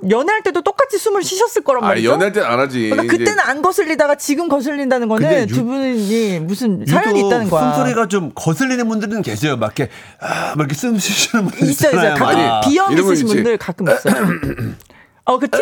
[0.08, 2.10] 연애할 때도 똑같이 숨을 쉬셨을 거란 아, 말이죠.
[2.10, 2.90] 연애할 땐안 하지.
[2.90, 7.74] 그러니까 그때는 안 거슬리다가 지금 거슬린다는 거는 유- 두 분이 무슨 사연이 있다는 거야.
[7.74, 9.56] 숨소리가 좀 거슬리는 분들은 계세요.
[9.56, 12.14] 막 이렇게 아, 막 이렇게 숨 쉬시는 분들 있어요, 있어요.
[12.14, 12.60] 가끔 막.
[12.62, 13.26] 비염 있으신.
[13.26, 14.14] 분들 가끔 있어요.
[15.28, 15.58] 어, 그 티,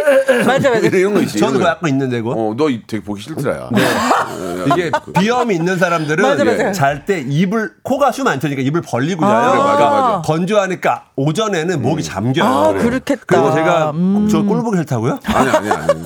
[0.46, 0.86] 맞아, 맞아.
[0.86, 1.40] 이런 거 있지.
[1.40, 1.64] 그거 거.
[1.66, 2.34] 약간 있는데 그거.
[2.36, 3.70] 어, 너 되게 보기 싫더라.
[4.66, 6.72] 이게 비염이 있는 사람들은.
[6.74, 9.34] 잘 때 입을 코가 숨안 트니까 입을 벌리고 자요.
[9.34, 9.50] 아.
[9.52, 10.22] 그래, 맞아, 맞아.
[10.24, 12.44] 건조하니까 오전에는 목이 잠겨요.
[12.46, 12.82] 아, 그래.
[12.82, 13.22] 그렇겠다.
[13.26, 14.28] 그리고 제가 음.
[14.30, 15.18] 저 꼴보기 싫다고요?
[15.24, 16.02] 아니, 아니, 아니.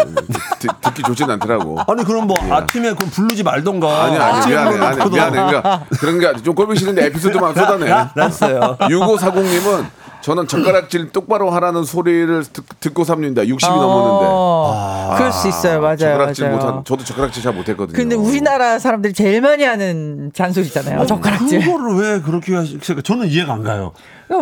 [0.61, 1.79] 듣, 듣기 좋진 않더라고.
[1.87, 3.89] 아니 그럼 뭐 아침에 그럼 부르지 말던가.
[3.89, 3.93] 예.
[3.93, 4.85] 아니, 아니, 아침에 미안해.
[4.87, 5.11] 아니.
[5.11, 5.31] 미안해.
[5.31, 7.91] 그러니까 그런 게좀 꼴보기 싫은데 에피소드만 쏟아내.
[7.91, 8.77] 알았어요.
[8.81, 9.87] 6540님은
[10.29, 12.45] 저는 젓가락질 똑바로 하라는 소리를
[12.81, 13.43] 듣, 고 삽니다.
[13.43, 14.27] 60이 넘었는데.
[14.29, 15.81] 어, 그럴 수 있어요.
[15.81, 15.97] 맞아요.
[15.97, 16.57] 젓가락질 맞아요.
[16.57, 17.97] 못한 저도 젓가락질 잘 못했거든요.
[17.97, 21.07] 근데 우리나라 사람들이 제일 많이 하는 잔소리잖아요.
[21.07, 21.61] 젓가락질.
[21.61, 23.01] 그거를 왜 그렇게 하실까?
[23.03, 23.93] 저는 이해가 안 가요.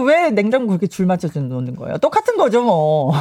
[0.04, 1.98] 왜 냉장고 그렇게 줄 맞춰서 놓는 거예요?
[1.98, 3.12] 똑같은 거죠, 뭐.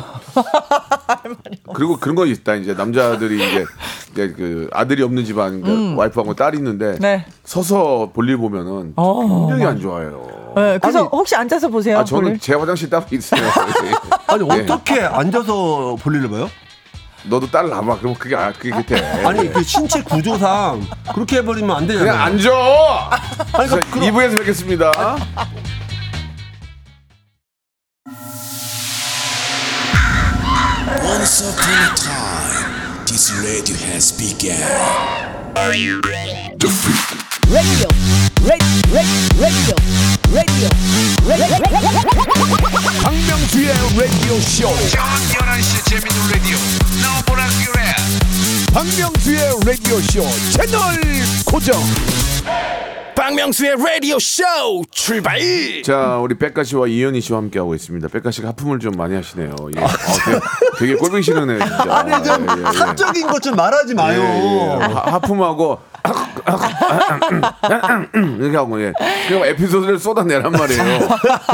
[1.75, 2.55] 그리고 그런 거 있다.
[2.55, 3.65] 이제 남자들이 이제,
[4.11, 7.25] 이제 그 아들이 없는 집안 그러니까 와이프하고 딸이 있는데 네.
[7.43, 10.34] 서서 볼일 보면은 어, 굉장히 안 좋아해요.
[10.55, 11.99] 네, 그래서 아니, 혹시 앉아서 보세요.
[11.99, 12.39] 아, 저는 볼일.
[12.39, 13.41] 제 화장실 따로 있어요.
[14.27, 14.61] 아니 예.
[14.63, 16.49] 어떻게 앉아서 볼일을 봐요?
[17.23, 17.99] 너도 딸 나봐.
[17.99, 19.25] 그럼 그게 아, 그게 돼.
[19.25, 20.81] 아니 그 신체 구조상
[21.13, 22.11] 그렇게 해버리면 안 되잖아요.
[22.11, 23.09] 그냥 앉아.
[23.53, 24.91] 아니 자, 그, 그, 2부에서 뵙겠습니다.
[37.51, 37.87] Radio
[38.43, 39.75] radio, radio, radio,
[40.33, 40.69] radio,
[41.25, 41.95] radio.
[43.03, 44.67] 박명수의 라디오 쇼.
[44.89, 46.57] 저녁 11시 재밌는 라디오.
[47.03, 47.81] 너보라 그래.
[48.73, 50.79] 박명수의 라디오 쇼 채널
[51.45, 51.79] 고정.
[53.15, 54.43] 박명수의 라디오 쇼
[54.91, 55.39] 출발.
[55.85, 58.07] 자, 우리 백가 씨와 이현희 씨와 함께 하고 있습니다.
[58.09, 59.55] 백가 씨가 하품을 좀 많이 하시네요.
[59.77, 59.79] 예.
[59.81, 60.39] 어, 되게,
[60.79, 61.85] 되게 꼴보기 싫으네, 진짜.
[61.89, 62.77] 아니 좀 예, 예, 예.
[62.77, 64.19] 사적인 것 좀 말하지 마요.
[64.21, 64.93] 예, 예.
[64.93, 65.79] 하- 하품하고
[68.39, 68.93] 이렇게 하고 예.
[69.27, 71.07] 그럼 에피소드를 쏟아내란 말이에요.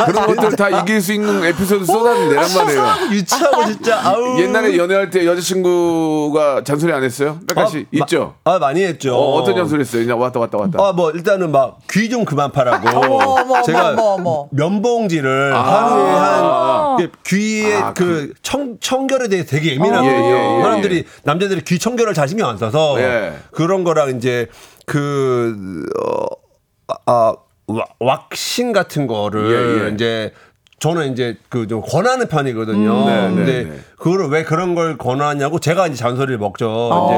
[0.06, 2.86] 그런 것들 다 이길 수 있는 에피소드 쏟아내란 말이에요.
[3.12, 4.40] 유치하고 진짜 아우.
[4.40, 7.40] 옛날에 연애할 때 여자친구가 잔소리 안 했어요?
[7.48, 8.36] 백가 씨 아, 마- 있죠?
[8.44, 9.16] 아 많이 했죠.
[9.16, 10.04] 어, 어떤 잔소리 했어요?
[10.04, 10.80] 그냥 왔다 왔다 왔다.
[10.84, 12.90] 아, 뭐, 일단은 막, 귀 좀 그만 파라고.
[12.90, 14.48] 어머, 어머, 제가 어머, 어머.
[14.52, 15.62] 면봉지를 아.
[15.62, 20.12] 하루에 한, 이게 귀에 아, 그 청, 청결에 대해 되게 예민하거든요.
[20.12, 23.00] 예, 예, 예, 사람들이, 남자들이 귀 청결을 잘 신경 안 써서.
[23.00, 23.34] 예.
[23.52, 24.48] 그런 거랑 이제,
[24.92, 27.34] 그, 어, 아,
[27.68, 29.90] 와- 왁싱 같은 거를 예, 예.
[29.94, 30.34] 이제,
[30.80, 33.06] 저는 이제 그 좀 권하는 편이거든요.
[33.06, 33.80] 네, 네, 근데 네.
[33.98, 36.66] 그거를 왜 그런 걸 권하냐고 제가 이제 잔소리를 먹죠.
[36.66, 37.16] 이제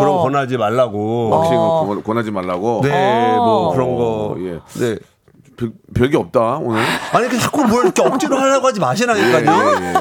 [0.00, 1.28] 그런 거 권하지 말라고.
[1.28, 2.80] 왁싱을 권- 권하지 말라고.
[2.82, 4.02] 네, 뭐 그런 거.
[4.02, 4.58] 어, 예.
[4.80, 4.96] 네.
[5.56, 6.82] 별, 별게 없다 오늘.
[7.12, 9.80] 아니 그 자꾸 뭘 이렇게 억지로 하려고 하지 마시라니까요.
[9.80, 9.94] 예, 예.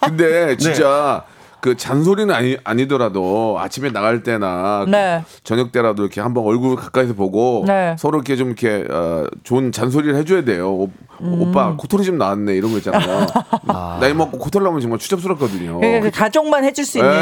[0.00, 1.22] 근데 진짜
[1.66, 5.24] 그 잔소리는 아니, 아니더라도 아침에 나갈 때나 그 네.
[5.42, 7.96] 저녁 때라도 이렇게 한번 얼굴 가까이서 보고 네.
[7.98, 10.70] 서로 이렇게 좀 이렇게 어, 좋은 잔소리를 해줘야 돼요.
[10.72, 10.90] 오,
[11.22, 11.40] 음.
[11.40, 13.26] 오빠 코털이 좀 나왔네 이런 거 있잖아요.
[14.00, 15.80] 나이 먹고 코털 나오면 정말 추접스럽거든요.
[15.80, 17.16] 그러니까 그 가족만 해줄 수 있는 예,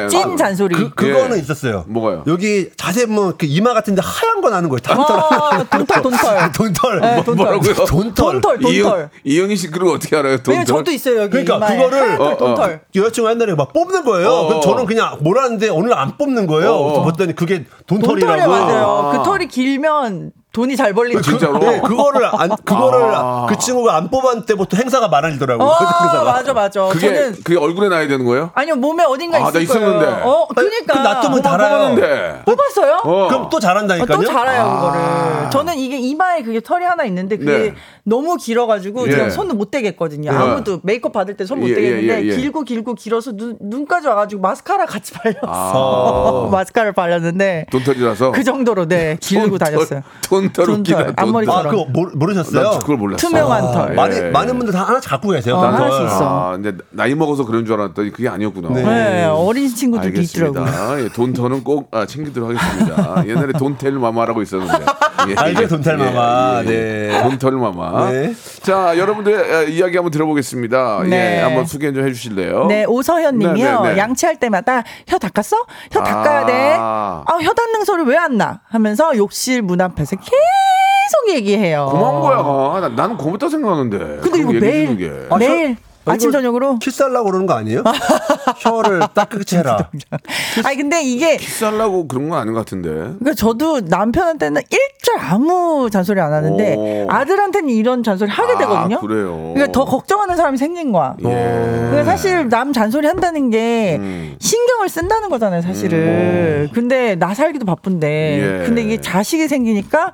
[0.00, 0.02] 예.
[0.02, 0.74] 그찐 아, 잔소리.
[0.74, 1.40] 그 그거는 예.
[1.40, 1.84] 있었어요.
[1.88, 2.24] 뭐가요?
[2.26, 4.80] 여기 자세히 보면 그 이마 같은데 하얀 거 나는 거예요.
[4.80, 5.16] 돈털.
[5.18, 6.52] 아, 돈털, 돈털.
[6.52, 7.00] 돈털.
[7.00, 7.46] 네, 뭐- 돈털.
[7.46, 7.74] 뭐라고요?
[7.86, 8.40] 돈털.
[8.40, 9.10] 돈털, 이영, 돈털.
[9.24, 10.36] 이영희 씨 그걸 어떻게 알아요?
[10.38, 12.36] 돈 왜냐면 저도 있어요 여기 그러니까 이마에 그거를- 하얀 털, 어, 어.
[12.36, 12.80] 돈털.
[12.94, 14.28] 여자친구가 옛날에 막 뽑는 거예요.
[14.28, 14.60] 어, 그럼 어.
[14.60, 16.72] 저는 그냥 뭐라는데 오늘 안 뽑는 거예요.
[16.72, 16.84] 어, 어.
[16.84, 18.50] 그래서 봤더니 그게 돈털이 돈털이라고.
[18.50, 19.12] 맞아요.
[19.12, 21.58] 그 털이 길면 돈이 잘 벌리는 그 진짜로?
[21.58, 23.44] 네, 그거를 안 그거를 아.
[23.46, 25.68] 그 친구가 안 뽑았을 때부터 행사가 많아지더라고요.
[25.68, 26.16] 어, 그.
[26.24, 26.82] 맞아 맞아.
[26.86, 28.52] 그게 저는 그게 얼굴에 나야 되는 거예요?
[28.54, 30.06] 아니요 몸에 어딘가 아, 나 있을 있었는데.
[30.06, 30.24] 거예요.
[30.24, 30.94] 어, 그러니까.
[30.94, 31.76] 그 놔두면 달아요.
[31.78, 32.42] 뽑았는데.
[32.46, 33.00] 뽑았어요?
[33.04, 33.28] 어.
[33.28, 34.18] 그럼 또 어, 잘한다니까요.
[34.18, 34.76] 또 잘해요 아.
[34.76, 35.50] 그거를.
[35.50, 37.74] 저는 이게 이마에 그게 털이 하나 있는데 그게 네.
[38.04, 39.10] 너무 길어가지고 예.
[39.12, 40.30] 제가 손을 못 대겠거든요.
[40.32, 40.36] 네.
[40.38, 42.36] 아무도 메이크업 받을 때 손못 예, 대겠는데 예, 예, 예.
[42.36, 45.40] 길고 길고 길어서 눈 눈까지 와가지고 마스카라 같이 발렸어.
[45.46, 46.48] 아.
[46.50, 48.32] 마스카라를 발렸는데 돈 털이라서.
[48.32, 50.02] 그 정도로 네 길고 다녔어요.
[50.22, 50.96] 돈털 웃기다.
[51.06, 51.66] 돈털, 앞머리처럼.
[51.66, 52.62] 아, 그거 모르, 모르셨어요?
[52.70, 53.26] 난 그걸 몰랐어.
[53.26, 53.90] 투명한 털.
[53.90, 53.94] 예.
[53.94, 55.56] 많은 많은 분들 다 하나씩 갖고 계세요.
[55.56, 55.60] 어.
[55.60, 56.48] 하나씩 있어.
[56.48, 58.68] 아, 근데 나이 먹어서 그런 줄 알았더니 그게 아니었구나.
[58.70, 58.82] 네.
[58.82, 61.04] 네, 어린 친구들도 있더라고요.
[61.04, 63.24] 예, 돈터는 꼭 아, 챙기도록 하겠습니다.
[63.26, 64.84] 옛날에 돈텔 마마라고 있었는데.
[65.28, 66.62] 예, 알죠, 예, 돈텔 마마.
[66.62, 67.22] 네.
[67.22, 68.10] 돈털 마마.
[68.10, 68.34] 네.
[68.62, 71.02] 자, 여러분들 어, 이야기 한번 들어보겠습니다.
[71.08, 71.38] 네.
[71.38, 72.66] 예, 한번 소개 좀 해주실래요?
[72.66, 73.82] 네, 오서현 님이요.
[73.82, 73.98] 네, 네, 네.
[73.98, 75.56] 양치할 때마다 혀 닦았어?
[75.92, 76.76] 혀 닦아야 돼.
[76.78, 77.24] 아.
[77.26, 78.60] 아, 혀 닦는 소리 왜 안 나?
[78.70, 81.88] 하면서 욕실 문 앞에서 계속 얘기해요.
[81.90, 82.80] 고마운 거야.
[82.80, 83.98] 나, 나는 고맙다 생각하는데.
[83.98, 85.26] 근데 그런 이거 매일.
[85.30, 86.78] 아, 매일 혀- 아침 저녁으로.
[86.78, 87.82] 키스하려고 그러는 거 아니에요?
[88.60, 89.90] 혀를 따끗이 해라.
[90.64, 92.90] 아니, 근데 이게 키스하려고 그런 건 아닌 것 같은데.
[92.90, 97.06] 그러니까 저도 남편한테는 일절 아무 잔소리 안 하는데 오.
[97.10, 99.00] 아들한테는 이런 잔소리 하게 아, 되거든요.
[99.00, 99.52] 그래요?
[99.54, 101.14] 그러니까 더 걱정하는 사람이 생긴 거야.
[101.20, 101.22] 예.
[101.24, 104.36] 그러니까 사실 남 잔소리 한다는 게 음.
[104.38, 106.68] 신경을 쓴다는 거잖아요, 사실은.
[106.72, 108.62] 근데 나 살기도 바쁜데.
[108.62, 108.66] 예.
[108.66, 110.12] 근데 이게 자식이 생기니까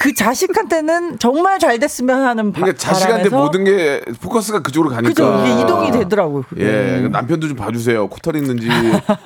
[0.00, 5.08] 그 자식한테는 정말 잘 됐으면 하는 바, 그러니까 자식한테 바람에서 모든 게 포커스가 그쪽으로 가니까.
[5.08, 6.44] 그죠 이게 이동이 되더라고요.
[6.48, 6.64] 그게.
[6.64, 8.06] 예, 남편도 좀 봐주세요.
[8.08, 8.68] 코털 있는지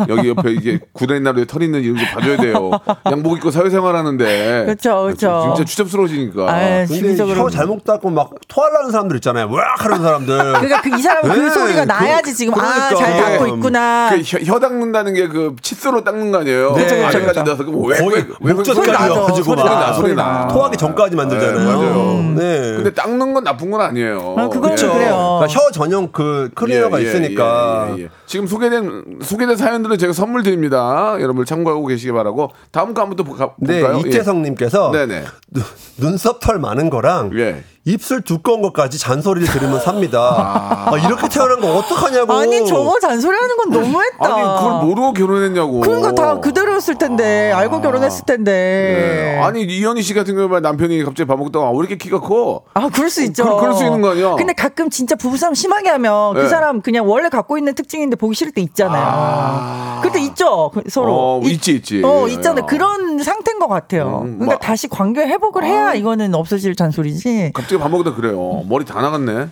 [0.08, 2.70] 여기 옆에 이게 구레 나루에 털 있는지 이런 거 봐줘야 돼요.
[3.10, 4.64] 양복 입고 사회생활하는데.
[4.66, 5.52] 그쵸, 그쵸.
[5.56, 6.50] 진짜 추접스러워지니까.
[6.50, 7.42] 아유, 근데 심리적으로.
[7.42, 9.50] 혀 잘못 닦고 막 토하려는 사람들 있잖아요.
[9.52, 10.36] 으악 하는 사람들.
[10.58, 12.96] 그러니까 그 이 사람은 그 네, 소리가 그- 나야지 지금 아 그러니까.
[12.96, 13.56] 잘 닦고 음.
[13.56, 14.10] 있구나.
[14.10, 16.72] 그 혀, 혀 닦는다는 게 그 칫솔로 닦는 거 아니에요?
[16.74, 17.42] 그쵸, 그쵸, 아래까지 그쵸.
[17.42, 19.18] 나서 그럼 왜, 거의 왜, 왜, 목젖까지 소리?
[19.18, 20.46] 와가지고 나, 소리 나.
[20.62, 21.58] 토하기 전까지 만들잖아요.
[21.58, 22.34] 네, 맞아요.
[22.36, 22.60] 네.
[22.76, 24.34] 근데 닦는 건 나쁜 건 아니에요.
[24.38, 24.76] 아, 그건 예.
[24.76, 25.38] 좀 그래요.
[25.40, 27.88] 그러니까 혀 전용 그 클리너가 예, 예, 있으니까.
[27.90, 28.08] 예, 예, 예.
[28.26, 31.16] 지금 소개된 소개된 사연들은 제가 선물 드립니다.
[31.20, 34.00] 여러분 참고하고 계시기 바라고 다음 거 한번 또 가- 네, 볼까요?
[34.06, 34.98] 이태성님께서 예.
[35.06, 35.24] 네네.
[35.50, 35.64] 눈-
[35.98, 37.64] 눈썹 털 많은 거랑 예.
[37.84, 40.86] 입술 두꺼운 것까지 잔소리를 들으면 삽니다.
[40.86, 42.32] 아, 이렇게 태어난 거 어떡하냐고.
[42.32, 44.18] 아니 저거 잔소리하는 건 너무했다.
[44.34, 45.80] 아니 그걸 모르고 결혼했냐고.
[45.80, 48.52] 그러니까 다 그대로였을 텐데 알고 결혼했을 텐데.
[48.52, 49.42] 네.
[49.42, 52.62] 아니 이현희 씨 같은 경우에 남편이 갑자기 밥 먹다가 왜 이렇게 키가 커?
[52.74, 53.44] 아, 그럴 수 있죠.
[53.56, 54.36] 그- 그럴 수 있는 거 아니야?
[54.36, 56.42] 근데 가끔 진짜 부부싸움 심하게 하면 네.
[56.42, 60.00] 그 사람 그냥 원래 갖고 있는 특징인데 보기 싫을 때 있잖아요.
[60.02, 60.70] 그때 있죠.
[60.72, 61.12] 그- 서로.
[61.12, 62.02] 어, 있- 있지, 있지.
[62.04, 62.32] 어, 예.
[62.34, 62.66] 있잖아요.
[62.66, 64.20] 그런 상태인 것 같아요.
[64.24, 67.50] 음, 그러니까 막- 다시 관계 회복을 해야 이거는 없어질 잔소리지.
[67.54, 68.62] 갑자기 밥 먹다 그래요.
[68.68, 69.48] 머리 다 나갔네.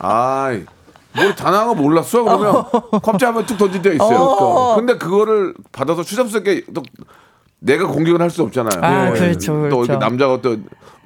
[0.00, 0.64] 아이.
[1.14, 2.22] 머리 다 나간 거 몰랐어?
[2.22, 2.64] 그러면
[3.02, 4.18] 갑자기 한번 툭 던질 때가 있어요.
[4.18, 4.38] 어.
[4.38, 4.74] 또.
[4.76, 6.82] 근데 그거를 받아서 추잡스럽게 또
[7.60, 8.80] 내가 공격을 할 수 없잖아요.
[8.82, 9.18] 아, 예.
[9.18, 9.84] 그렇죠, 또 그렇죠.
[9.92, 10.56] 이렇게 남자가 또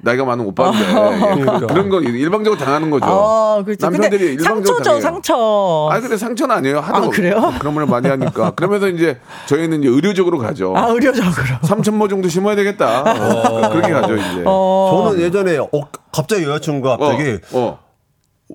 [0.01, 1.45] 나이가 많은 오빠인데 예.
[1.67, 3.05] 그런 거 일방적으로 당하는 거죠.
[3.07, 3.85] 어, 그렇죠.
[3.87, 5.01] 남편들이 근데 일방적으로 상처죠, 당해요.
[5.01, 5.89] 상처.
[5.91, 6.79] 아니 근데 상처는 아니에요.
[6.79, 7.53] 하도 아, 그래요?
[7.59, 8.51] 그런 말 많이 하니까.
[8.51, 10.73] 그러면서 이제 저희는 이제 의료적으로 가죠.
[10.75, 11.31] 아, 의료적으로.
[11.63, 13.01] 3천모 정도 심어야 되겠다.
[13.01, 14.43] 어, 그렇게 가죠 이제.
[14.45, 15.05] 어.
[15.09, 15.69] 저는 예전에 어,
[16.11, 17.79] 갑자기 여자친구가 갑자기 어,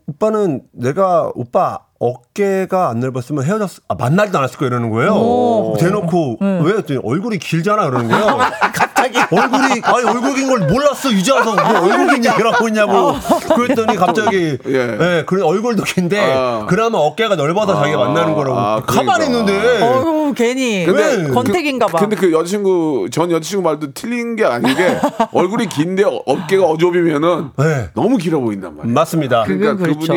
[0.06, 5.74] 오빠는 내가 오빠 어깨가 안 넓었으면 헤어졌 아, 만나지도 않았을 거야 이러는 거예요.
[5.80, 8.38] 대놓고 왜 했더니 얼굴이 길잖아 그러는 거예요.
[8.72, 9.18] 갑자기.
[9.18, 13.14] 얼굴이 아니 얼굴 긴걸 몰랐어 이제 와서 뭐 얼굴 긴 얘기를 하고 있냐고
[13.56, 14.78] 그랬더니 갑자기 예.
[15.00, 16.66] 예, 그래 얼굴도 긴데 아.
[16.68, 19.52] 그나마 어깨가 넓어서 자기가 만나는 거라고 아, 가만히 그러니까.
[19.52, 20.84] 있는데 어우, 괜히.
[20.86, 21.28] 근데 왜?
[21.30, 21.98] 권태기인가 봐.
[21.98, 24.98] 근데 그 여자친구 전 여자친구 말도 틀린 게 아니게
[25.32, 27.88] 얼굴이 긴데 어- 어깨가 어좁이면은 네.
[27.94, 28.92] 너무 길어 보인단 말이야.
[28.92, 29.44] 맞습니다.
[29.44, 30.12] 그러니까 그건 그렇죠.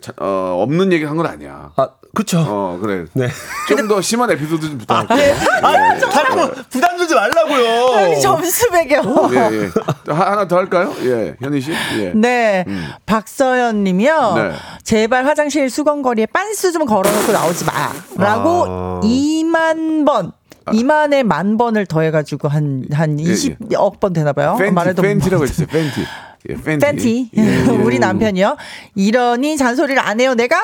[0.00, 1.70] 자- 어, 없는 얘기 한 건 아니야.
[1.76, 2.40] 아 그쵸.
[2.46, 3.04] 어 그래.
[3.14, 3.28] 네.
[3.68, 5.34] 좀 더 심한 에피소드 좀 부탁할게.
[5.62, 7.94] 아, 자꾸 부담 주지 말라고요.
[7.96, 9.02] 아니, 점수 매겨.
[9.32, 10.12] 예, 예.
[10.12, 10.92] 하- 하나 더 할까요?
[11.04, 11.72] 예, 현희 씨.
[11.98, 12.12] 예.
[12.14, 12.64] 네.
[13.06, 14.32] 박서연 님이요.
[14.36, 14.52] 네.
[14.82, 17.72] 제발 화장실 수건거리에 빤스 좀 걸어놓고 나오지 마.
[18.16, 19.00] 라고 아.
[19.04, 20.32] 2만 번.
[20.66, 23.32] 2만에 만 번을 더해가지고 한, 한 예, 예.
[23.32, 24.56] 20억 번 되나봐요.
[24.56, 25.66] 팬티, 말해도 팬티라고 해주세요.
[25.68, 26.04] 팬티.
[26.48, 26.86] 예, 팬티.
[26.86, 27.30] 팬티.
[27.36, 27.68] 예, 예.
[27.84, 28.56] 우리 남편이요.
[28.94, 30.56] 이러니 잔소리를 안 해요, 내가?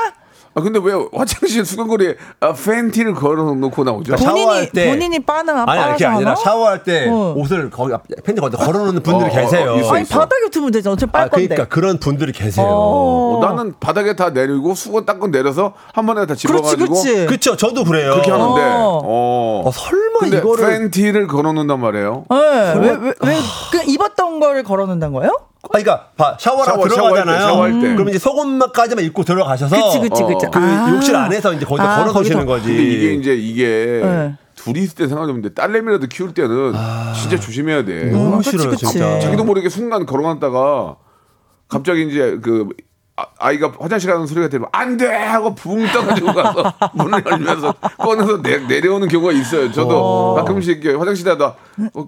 [0.59, 4.17] 아 근데 왜 화장실 수건걸이에 아, 팬티를 걸어놓고 나오죠?
[4.17, 4.89] 본인이, 때.
[4.89, 6.35] 본인이 빠나, 아니 아니, 그게 아니라?
[6.35, 7.35] 샤워할 때 어.
[7.37, 9.73] 옷을 거기 앞- 팬티 거기다 걸어놓는 분들이 어, 어, 계세요.
[9.75, 10.93] 어, 있어, 아니, 바닥에 두면 되죠.
[10.93, 11.69] 어차피 빨 아, 그러니까 건데.
[11.69, 12.65] 그런 분들이 계세요.
[12.67, 13.37] 어.
[13.37, 17.27] 어, 나는 바닥에 다 내리고 수건 닦고 내려서 한 번에 다 집어가지고 그렇지, 그렇지.
[17.27, 18.13] 그쵸, 저도 그래요.
[18.13, 19.03] 그렇게 하는데 어.
[19.05, 19.63] 어.
[19.67, 22.25] 어, 설마 근데 이거를 팬티를 걸어놓는단 말이에요.
[22.31, 22.75] 네.
[22.81, 23.37] 왜, 왜, 왜,
[23.73, 25.37] 그 입었던 걸 걸어놓는다는 거예요?
[25.67, 27.39] 아, 그러니까 봐, 샤워하러 샤워, 들어가잖아요.
[27.41, 27.95] 샤워할 때, 샤워할 때.
[27.95, 30.47] 그럼 이제 속옷만까지만 입고 들어가셔서 그치, 그치, 어, 그치.
[30.53, 30.91] 그 아.
[30.95, 32.67] 욕실 안에서 이제 거기다 아, 걸어두시는 거기서.
[32.67, 32.77] 거지.
[32.77, 34.35] 근데 이게 이제 이게 네.
[34.55, 36.73] 둘이 있을 때 상관없는데 딸내미라도 키울 때는
[37.21, 38.07] 진짜 조심해야 돼.
[38.11, 38.87] 너무 어, 그치, 싫어요, 그치.
[38.87, 39.21] 진짜.
[39.21, 40.97] 자기도 모르게 순간 걸어놨다가
[41.69, 42.69] 갑자기 이제 그
[43.39, 45.07] 아, 이가 화장실 가는 소리가 들리면 안 돼!
[45.07, 49.73] 하고 붕 떠가지고 가서 문을 열면서 꺼내서 내, 내려오는 경우가 있어요.
[49.73, 51.55] 저도 가끔씩 이렇게 화장실에 다 어,
[51.95, 52.05] 어,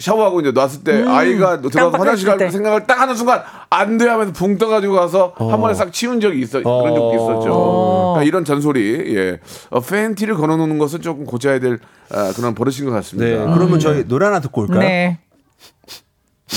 [0.00, 2.50] 샤워하고 이제 놨을 때 아이가 들어가서 화장실 갈 때.
[2.50, 4.08] 생각을 딱 하는 순간 안 돼!
[4.08, 6.62] 하면서 붕 떠가지고 가서 한 번에 싹 치운 적이 있어.
[6.62, 8.12] 그런 적도 있었죠.
[8.14, 9.38] 그러니까 이런 잔소리, 예.
[9.70, 11.78] 어, 팬티를 걸어놓는 것은 조금 고쳐야 될
[12.10, 13.54] 아, 그런 버릇인 것 네, 같습니다.
[13.54, 14.80] 그러면 저희 노래 하나 듣고 올까요?
[14.80, 15.18] 네.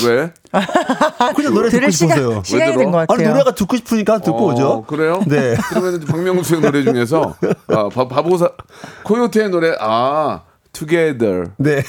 [0.04, 0.32] 왜?
[1.36, 2.42] 그냥 노래 듣고 들을 시간, 싶어서요.
[2.44, 2.78] 시간이 들어?
[2.78, 3.16] 된것 같아요.
[3.26, 4.82] 아니 노래가 듣고 싶으니까 듣고 어, 오죠.
[4.88, 5.22] 그래요?
[5.28, 5.54] 네.
[5.70, 7.36] 그러면 박명수의 노래 중에서
[7.68, 8.50] 아, 바, 바보사
[9.04, 11.80] 코요태의 노래 아 Together 네.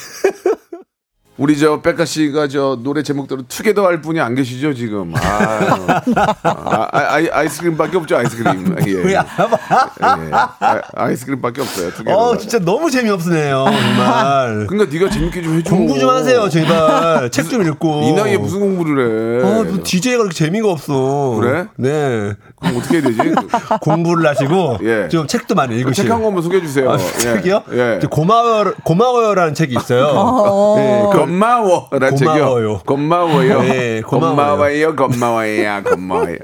[1.37, 6.01] 우리 저 백가 씨가 저 노래 제목대로 투게더 할 분이 안 계시죠 지금 아,
[6.43, 8.93] 아, 아, 이 아이스크림밖에 없죠 아이스크림 예.
[8.93, 9.57] 왜 알아봐?
[10.25, 10.31] 예.
[10.31, 13.65] 아, 아이스크림밖에 없어요 투게더 어, 진짜 너무 재미없으네요.
[13.65, 14.65] 정말.
[14.67, 17.29] 그러니까 네가 재밌게 좀 해줘 공부 좀 하세요, 제발.
[17.31, 18.01] 책 좀 읽고.
[18.03, 21.37] 이 나이에 무슨 공부를 해 아, 뭐 DJ가 그렇게 재미가 없어.
[21.39, 21.65] 그래?
[21.75, 22.33] 네.
[22.59, 23.19] 그럼 어떻게 해야 되지
[23.81, 25.07] 공부를 하시고 예.
[25.09, 26.03] 좀 책도 많이 읽으시고.
[26.07, 27.19] 책 한 권만 소개해 주세요 아, 예.
[27.19, 27.63] 책이요?
[27.73, 27.99] 예.
[28.01, 30.75] 저 고마워 고마워요라는 책이 있어요.
[30.77, 32.79] 네, 그 고마워라 고마워요.
[32.85, 33.61] 고마워요.
[33.63, 34.35] 네, 고마워요.
[34.35, 34.95] 고마워요.
[34.95, 35.83] 고마워요.
[35.89, 36.37] 고마워요.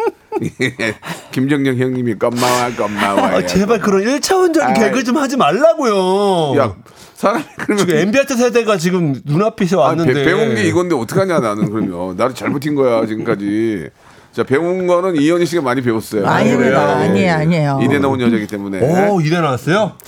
[1.31, 3.37] 김정경 형님이 고마워 고마워요.
[3.37, 4.73] 아, 제발 그런 1차원적인 아이.
[4.73, 6.57] 개그 좀 하지 말라고요.
[6.59, 6.75] 야
[7.15, 11.69] 사람이 그러면 지금 MB한테 세대가 지금 눈앞에 아, 왔는데 배, 배운 게 이건데 어떡하냐 나는
[11.69, 13.89] 그러면 나를 잘못인 거야 지금까지.
[14.31, 16.25] 자 배운 거는 이현희 씨가 많이 배웠어요.
[16.25, 17.01] 아닙니다.
[17.01, 17.09] 예, 예.
[17.09, 17.79] 아니에요, 아니에요.
[17.83, 18.79] 이대 나온 여자이기 때문에.
[19.09, 19.91] 오, 이대 나왔어요?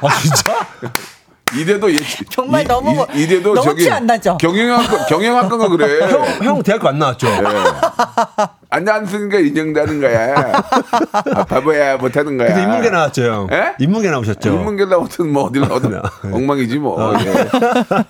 [0.00, 0.66] 아, 진짜?
[1.54, 1.98] 이대도 예,
[2.30, 4.36] 정말 이- 너무 뭐- 이, 이대도 너무 저기 티안 나죠?
[4.38, 6.00] 경영학과 경영학과가 그래.
[6.10, 7.28] 형, 형 대학교 안 나왔죠?
[7.28, 7.40] 예.
[8.68, 10.34] 안 나왔으니까 인정되는 거야.
[11.12, 12.48] 아, 바보야 못하는 거야.
[12.48, 13.48] 근데 인문계 나왔죠, 형.
[13.52, 13.74] 예?
[13.78, 14.48] 인문계 나오셨죠?
[14.50, 15.98] 인문계 나오든 뭐 어디 나오든 네.
[16.32, 17.14] 엉망이지 뭐.
[17.20, 17.32] 예.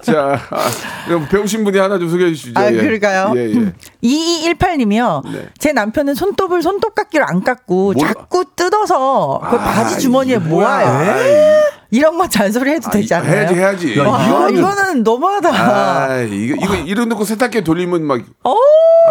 [0.00, 0.58] 자, 아,
[1.06, 2.58] 그럼 배우신 분이 하나 좀 소개해 주시죠.
[2.58, 2.76] 아, 예.
[2.76, 3.32] 그럴까요?
[3.36, 3.72] 예, 예.
[4.02, 5.30] 2218님이요.
[5.30, 5.48] 네.
[5.58, 10.38] 제 남편은 손톱을 손톱깎이로 안 깎고 뭘- 자꾸 뜯어서 그 아, 바지 주머니에.
[10.38, 11.60] 모아요.
[11.90, 13.32] 이런 거 잔소리 해도 되지 않나요?
[13.32, 13.98] 해야지 해야지.
[13.98, 15.50] 야, 와, 이거는- 이거는 너무하다.
[15.50, 18.54] 아, 이거 이거 이런 놓고 세탁기 돌리면 막 어,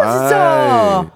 [0.02, 1.00] 진짜.
[1.00, 1.06] 아이,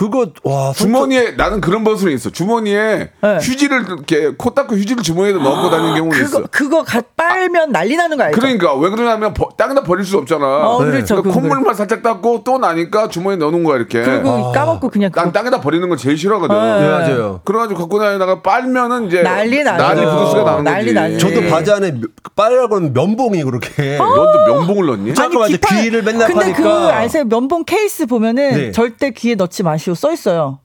[0.00, 2.30] 그거 와 주머니에 나는 그런 버스는 있어.
[2.30, 3.36] 주머니에 네.
[3.42, 6.48] 휴지를 이렇게 코 닦고 휴지를 주머니에 넣고 다니는 경우는 그거 있어.
[6.50, 8.40] 그거 가, 빨면 난리 나는 거 알죠?
[8.40, 10.46] 그러니까 왜 그러냐면 버, 땅에다 버릴 수 없잖아.
[10.46, 11.16] 어, 그렇죠.
[11.16, 14.02] 그러니까 콧물만 살짝 닦고 또 나니까 주머니에 넣는 거야 이렇게.
[14.02, 16.56] 그리고 까먹고 그냥 난 그거 땅에다 버리는 걸 제일 싫어하거든.
[16.56, 16.80] 네.
[16.80, 17.40] 네, 맞아요.
[17.44, 19.84] 그래가지고 갖고 다니다가 빨면은 이제 난리 나죠.
[19.84, 20.94] 난리 부두스가 나는 난리 거지.
[20.94, 21.18] 나지.
[21.18, 22.00] 저도 바지 안에
[22.34, 25.14] 빨라고 하면 면봉이 그렇게 너도 면봉을 넣니?
[25.14, 26.96] 잠깐만, 이제 귀를 맨날 근데 그 파니까.
[26.96, 28.72] 아세요 면봉 케이스 보면은 네.
[28.72, 30.60] 절대 귀에 넣지 마시 오써 있어요.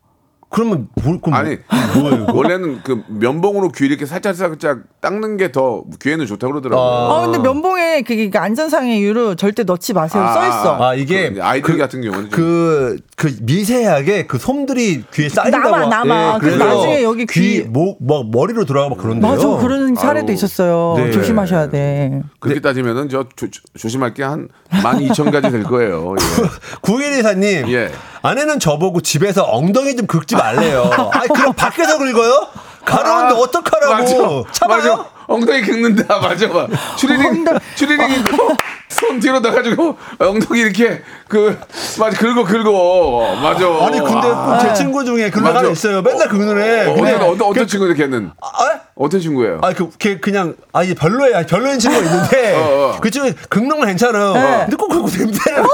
[0.47, 1.57] 그러면 뭘 그럼 아니
[1.99, 2.27] 뭐예요?
[2.33, 6.87] 원래는 그 면봉으로 귀 이렇게 살짝 살짝 닦는 게 더 귀에는 좋다고 그러더라고요.
[6.87, 10.81] 아 근데 면봉에 그게 안전상의 이유로 절대 넣지 마세요 써 있어.
[10.81, 15.71] 아 이게 그 아이들 그- 같은 경우는 좀- 그, 그 미세하게 그 솜들이 귀에 쌓인다고
[15.71, 16.37] 남아, 남아.
[16.39, 19.29] 그래서 그래서 나중에 여기 귀- 목, 뭐 머리로 들어가고 막 그런데요.
[19.31, 20.33] 맞아 그런 사례도 아유.
[20.35, 20.93] 있었어요.
[20.97, 21.11] 네.
[21.11, 22.21] 조심하셔야 돼.
[22.39, 26.15] 그렇게 따지면은 저 조, 조 심할 게한 12,000가지 될 거예요.
[26.17, 26.45] 예.
[26.81, 27.91] 9124님 예.
[28.25, 30.89] 아내는 저보고 집에서 엉덩이 좀 긁지 말래요.
[31.13, 32.47] 아 그럼 밖에서 긁어요?
[32.83, 34.45] 가려운데 어떡하라고?
[34.51, 34.77] 참아요?
[34.95, 35.05] 맞아.
[35.27, 36.17] 엉덩이 긁는다.
[36.19, 36.49] 맞아.
[36.49, 36.67] 봐.
[36.97, 38.55] 추리닝, 추리닝 입고
[38.89, 41.59] 손 뒤로 나가지고 엉덩이 이렇게 그,
[41.99, 42.17] 맞아.
[42.17, 43.35] 긁어, 긁어.
[43.41, 43.65] 맞아.
[43.85, 44.73] 아니 근데 꼭제 아.
[44.73, 45.59] 친구 중에 그런 맞아.
[45.59, 46.01] 사람 있어요.
[46.01, 46.87] 맨날 긁는 애.
[46.87, 48.31] 어, 근데 어떤, 어떤, 어떤 그- 친구인데 걔는?
[48.41, 49.59] 아, 어떤 친구예요?
[49.61, 51.45] 아, 그, 걔 그냥, 아, 이게 별로야.
[51.45, 52.99] 별로인 친구가 있는데, 어, 어.
[53.01, 54.33] 그 친구 건 괜찮아요.
[54.33, 54.57] 네.
[54.61, 55.63] 근데 꼭 그러고 냄새를.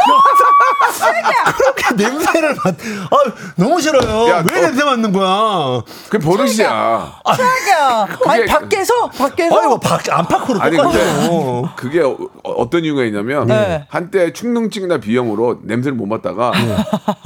[1.58, 2.76] 그렇게 냄새를 맡,
[3.12, 4.28] 아, 너무 싫어요.
[4.30, 5.82] 야, 왜 너- 냄새 맡는 거야?
[6.10, 7.14] 그게 버릇이야.
[7.36, 8.08] 최악이야.
[8.28, 11.70] 아니 밖에서 밖에서 아니, 뭐, 박, 안팎으로 아니, 똑같아요.
[11.76, 13.86] 그게 어, 어떤 이유가 있냐면 네.
[13.90, 16.52] 한때 축농증이나 비염으로 냄새를 못 맡다가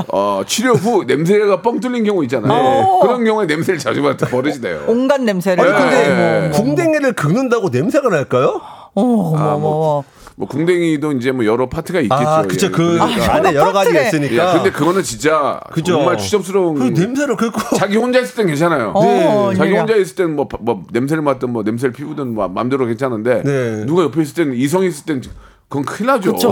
[0.09, 2.51] 어, 치료 후 냄새가 뻥 뚫린 경우 있잖아요.
[2.51, 2.99] 네.
[3.01, 4.83] 그런 경우에 냄새를 자주 맡아 버릇이 돼요.
[4.87, 5.63] 온갖 냄새를.
[5.65, 6.49] 아니, 근데, 네.
[6.51, 8.61] 궁뎅이를 긁는다고 냄새가 날까요?
[8.93, 9.57] 어머 어머 아.
[9.57, 10.03] 뭐,
[10.37, 12.15] 뭐 궁뎅이도 이제 뭐 여러 파트가 있겠죠.
[12.27, 12.67] 아, 그쵸.
[12.67, 12.71] 예.
[12.71, 13.33] 그, 그러니까.
[13.35, 14.01] 안에 여러 가지가.
[14.01, 14.49] 있으니까.
[14.49, 15.93] 예, 근데 그거는 진짜 그죠.
[15.93, 16.75] 정말 추접스러운.
[16.75, 17.75] 그 냄새를 긁고.
[17.77, 18.91] 자기 혼자 있을 땐 괜찮아요.
[18.95, 19.79] 어, 자기 웬일이야.
[19.81, 23.85] 혼자 있을 땐 뭐 뭐 냄새를 맡든 뭐 냄새를 피우든 뭐 맘대로 괜찮은데 네.
[23.85, 25.21] 누가 옆에 있을 때는 이성이 있을 땐
[25.67, 26.33] 그건 큰일 나죠.
[26.33, 26.49] 그쵸.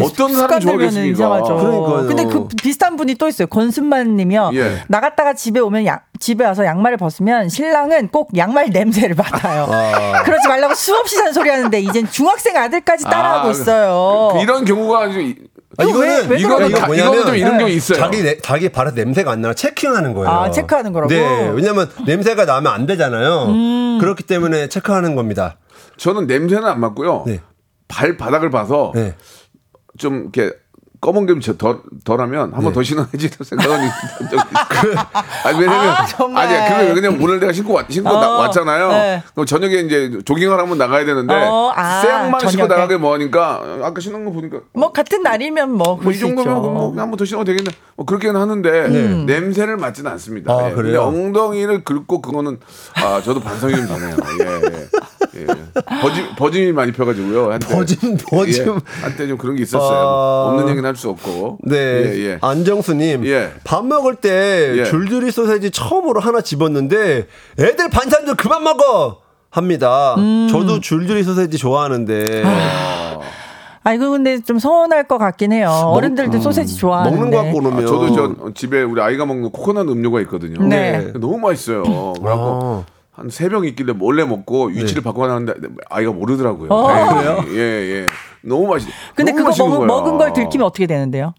[0.00, 1.12] 어떤 사람 습관 들면은 좋아하겠습니까?
[1.12, 1.56] 이상하죠.
[1.56, 2.06] 그러니까요.
[2.06, 3.46] 근데 그 비슷한 분이 또 있어요.
[3.48, 4.52] 권순만 님이요.
[4.54, 4.82] 예.
[4.88, 9.66] 나갔다가 집에 오면 양- 집에 와서 양말을 벗으면 신랑은 꼭 양말 냄새를 맡아요.
[10.24, 14.30] 그러지 말라고 수없이 잔소리 하는데 이젠 중학생 아들까지 따라하고 아, 있어요.
[14.34, 15.34] 그- 이런 경우가 아주 이-
[15.76, 16.86] 아, 이거 이거는, 왜- 왜 이거는 다-?
[16.94, 17.58] 이거는 좀 이런 네.
[17.58, 17.98] 경우 있어요.
[17.98, 20.28] 자기, 내- 자기 발에 냄새가 안 나나 체킹하는 거예요.
[20.30, 21.12] 아, 체크하는 거라고?
[21.12, 21.48] 네.
[21.52, 23.46] 왜냐면 냄새가 나면 안 되잖아요.
[23.48, 23.98] 음.
[24.00, 25.56] 그렇기 때문에 체크하는 겁니다.
[25.96, 27.24] 저는 냄새는 안 맡고요.
[27.26, 27.40] 네.
[27.94, 29.14] 발 바닥을 봐서 네.
[29.98, 30.50] 좀 이렇게
[31.00, 32.72] 검은 게 덜, 덜하면 한번 네.
[32.72, 34.40] 더 신어야지 생각은 있어요.
[35.44, 36.46] 아니, 왜냐면, 아, 정말.
[36.46, 38.88] 아니, 그거 왜 그냥 오늘 내가 신고, 왔, 신고 나- 어, 왔잖아요.
[38.88, 39.22] 네.
[39.34, 42.68] 그럼 저녁에 이제 조깅을 하면 나가야 되는데, 어, 아, 새 양말 신고 저녁에.
[42.68, 46.18] 나가게 뭐하니까, 아까 신은 거 보니까, 뭐 같은 날이면 뭐뭐 이.
[46.18, 47.70] 정도면 뭐 한번 더 신어도 되겠네.
[47.96, 48.88] 뭐 그렇게는 하는데
[49.26, 50.54] 냄새를 맡지는 않습니다.
[50.54, 50.74] 아, 예.
[50.74, 51.02] 그래요?
[51.02, 52.58] 엉덩이를 긁고 그거는
[52.96, 54.16] 아 저도 반성이 좀 되네요.
[54.40, 54.88] 예, 예.
[55.36, 55.46] 예.
[56.00, 57.52] 버짐 버짐이 많이 펴가지고요.
[57.52, 57.66] 한때.
[57.74, 58.66] 버짐, 버짐.
[58.66, 59.02] 예.
[59.02, 60.08] 한때 좀 그런 게 있었어요.
[60.08, 60.46] 아.
[60.50, 61.58] 없는 얘기는 할 수 없고.
[61.62, 61.76] 네.
[61.76, 62.38] 예, 예.
[62.40, 63.26] 안정수님.
[63.26, 63.50] 예.
[63.64, 64.84] 밥 먹을 때 예.
[64.84, 67.26] 줄줄이 소세지 처음으로 하나 집었는데
[67.58, 69.18] 애들 반찬 좀 그만 먹어!
[69.50, 70.14] 합니다.
[70.18, 70.48] 음.
[70.50, 72.42] 저도 줄줄이 소세지 좋아하는데.
[73.86, 75.68] 아 이거 근데 좀 서운할 것 같긴 해요.
[75.68, 77.16] 어른들도 소세지 좋아하는데.
[77.18, 77.86] 먹는 거 갖고 아, 그러면.
[77.86, 80.66] 저도 저 집에 우리 아이가 먹는 코코넛 음료가 있거든요.
[80.66, 81.12] 네.
[81.14, 81.82] 너무 맛있어요.
[81.82, 82.93] 그래갖고 아.
[83.16, 85.54] 한 세 병 있길래 몰래 먹고 위치를 바꿔놨는데
[85.88, 86.68] 아이가 모르더라고요.
[86.70, 86.88] 어.
[86.88, 87.14] 다행히.
[87.14, 87.44] 그래요?
[87.54, 87.58] 예,
[88.02, 88.06] 예.
[88.42, 88.88] 너무 맛있.
[89.14, 89.86] 근데 너무 그거 먹은.
[89.86, 91.32] 먹은 걸 들키면 어떻게 되는데요?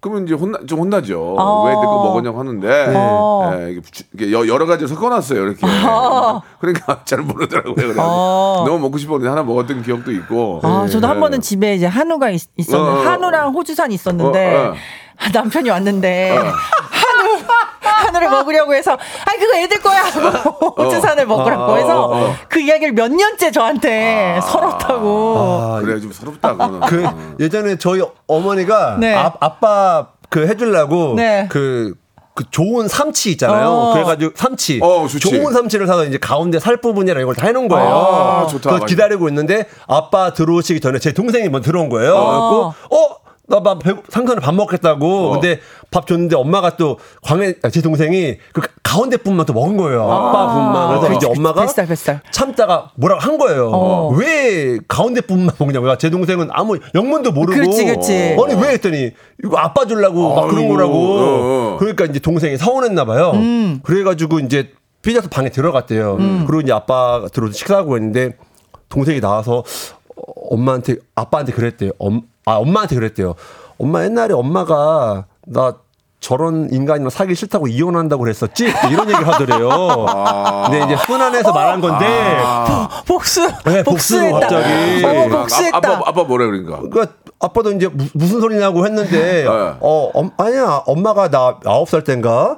[0.00, 1.36] 그러면 이제 혼나 좀 혼나죠.
[1.38, 1.64] 어.
[1.68, 3.52] 왜 그거 먹었냐고 하는데 어.
[3.54, 3.78] 예,
[4.14, 5.60] 이게 여- 여러 가지 섞어놨어요 이렇게.
[6.58, 7.74] 그러니까 잘 모르더라고요.
[7.76, 8.64] 그래서 어.
[8.66, 10.58] 너무 먹고 싶었는데 하나 먹었던 기억도 있고.
[10.64, 11.20] 아, 저도 한 예.
[11.20, 13.08] 번은 집에 이제 한우가 있, 었는데 어, 어.
[13.08, 14.74] 한우랑 호주산 있었는데 어, 어.
[15.18, 16.36] 아, 남편이 왔는데
[17.82, 22.36] 한우 한우를 먹으려고 해서 아 그거 애들 거야 하고 호주산을 먹으라고 어, 해서 어, 어.
[22.48, 26.80] 그 이야기를 몇 년째 저한테 서럽다고 아, 그래 좀 서럽다 그거는.
[26.80, 29.14] 그 예전에 저희 어머니가 네.
[29.14, 31.46] 아, 아빠 그 해주려고 네.
[31.50, 31.94] 그,
[32.34, 33.68] 그 좋은 삼치 있잖아요.
[33.68, 33.92] 어.
[33.92, 34.80] 그래가지고 삼치.
[34.82, 35.06] 어.
[35.06, 37.88] 좋은 삼치를 사서 이제 가운데 살 부분이랑 이걸 다 해놓은 거예요.
[37.88, 38.70] 아, 좋다.
[38.70, 42.14] 그래서 기다리고 있는데 아빠 들어오시기 전에 제 동생이 먼저 들어온 거예요.
[42.14, 42.24] 어.
[42.24, 43.21] 그래갖고 어?
[43.48, 45.32] 나밥 상선에 밥 먹겠다고.
[45.32, 45.58] 근데
[45.90, 50.10] 밥 줬는데 엄마가 또 광해 아, 제 동생이 그 가운데 분만 또 먹은 거예요.
[50.10, 50.88] 아빠 분만.
[50.88, 52.20] 그래서 그렇지, 이제 엄마가 뱃살, 뱃살.
[52.30, 53.70] 참다가 뭐라고 한 거예요.
[53.72, 54.08] 어.
[54.16, 55.98] 왜 가운데 분만 먹냐고요.
[55.98, 57.60] 제 동생은 아무 영문도 모르고.
[57.60, 58.36] 그렇지, 그렇지.
[58.42, 59.10] 아니 왜 했더니
[59.44, 60.92] 이거 아빠 주려고 막 그런 거라고.
[60.94, 61.76] 어, 어.
[61.78, 63.32] 그러니까 이제 동생이 서운했나 봐요.
[63.34, 63.80] 음.
[63.82, 64.70] 그래가지고 이제
[65.02, 66.16] 삐져서 방에 들어갔대요.
[66.46, 68.36] 그리고 이제 아빠가 들어오서 식사하고 있는데
[68.88, 69.64] 동생이 나와서
[70.14, 71.90] 어, 엄마한테 아빠한테 그랬대요.
[71.98, 73.34] 엄, 아 엄마한테 그랬대요.
[73.78, 75.74] 엄마 옛날에 엄마가 나
[76.20, 78.72] 저런 인간이랑 사기 싫다고 이혼한다고 그랬었지?
[78.90, 80.06] 이런 얘기를 하더래요.
[80.66, 82.38] 근데 이제 순환해서 말한 건데
[83.06, 83.40] 복수.
[83.64, 84.40] 네, 복수로 복수했다.
[84.40, 85.04] 갑자기.
[85.04, 85.76] 어머, 아, 복수했다.
[85.78, 86.78] 아 빠 아빠 뭐래 그러니까.
[86.88, 92.56] 그러니까 아빠도 이제 무, 무슨 소리냐고 했는데 어 엄, 아니야 엄마가 나 아홉 살 땐가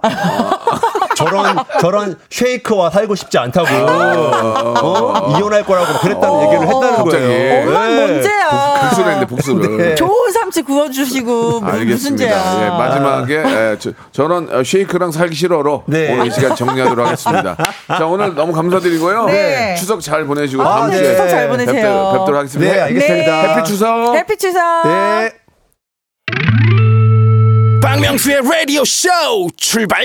[1.25, 5.37] 저런 저런 쉐이크와 살고 싶지 않다고 어?
[5.39, 7.25] 이혼할 거라고 그랬다는 얘기를 했다는 갑자기.
[7.27, 7.69] 거예요.
[7.69, 8.13] 엄마는 네.
[8.13, 8.81] 문제야.
[8.83, 9.77] 복수를 했는데 복수를.
[9.77, 9.95] 네.
[9.95, 12.25] 좋은 삼치 구워주시고 뭐 무슨 알겠습니다.
[12.27, 12.65] 죄야.
[12.65, 16.13] 예, 마지막에 예, 저, 저는 어, 쉐이크랑 살기 싫어로 네.
[16.13, 17.57] 오늘 이 시간 정리하도록 하겠습니다.
[17.89, 19.27] 자 오늘 너무 감사드리고요.
[19.27, 19.75] 네.
[19.77, 21.75] 추석 잘 보내시고 아, 다음 네, 주에 추석 잘 보내세요.
[21.75, 22.73] 뵙도록, 뵙도 록 하겠습니다.
[22.73, 23.41] 네, 알겠습니다.
[23.55, 24.15] 해피 추석.
[24.15, 24.61] 해피 추석.
[24.87, 25.33] 네.
[27.83, 29.09] 박명수의 라디오 쇼
[29.57, 30.05] 출발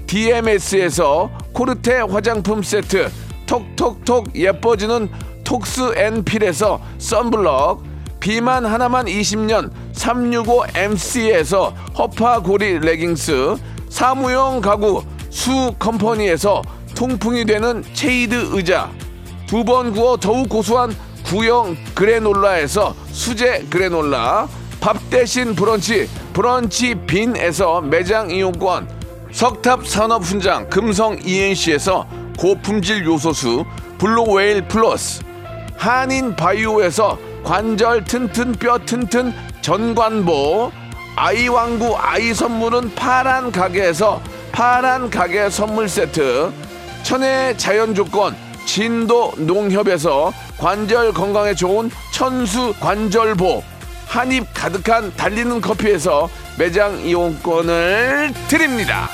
[0.11, 3.09] DMS에서 코르테 화장품 세트
[3.45, 5.09] 톡톡톡 예뻐지는
[5.45, 7.81] 톡스 앤 필에서 썬블럭
[8.19, 13.55] 비만 하나만 20년 365MC에서 허파고리 레깅스
[13.87, 16.61] 사무용 가구 수 컴퍼니에서
[16.93, 18.91] 통풍이 되는 체이드 의자
[19.47, 20.93] 두 번 구워 더욱 고소한
[21.25, 24.49] 구형 그래놀라에서 수제 그래놀라
[24.81, 29.00] 밥 대신 브런치 브런치 빈에서 매장 이용권
[29.31, 32.05] 석탑 산업 훈장 금성 ENC에서
[32.37, 33.65] 고품질 요소수
[33.97, 35.23] 블루웨일 플러스
[35.77, 40.71] 한인 바이오에서 관절 튼튼 뼈 튼튼 전관보
[41.15, 44.21] 아이왕구 아이 선물은 파란 가게에서
[44.51, 46.51] 파란 가게 선물 세트
[47.03, 53.63] 천혜 자연 조건 진도 농협에서 관절 건강에 좋은 천수 관절보
[54.07, 59.09] 한입 가득한 달리는 커피에서 매장 이용권을 드립니다.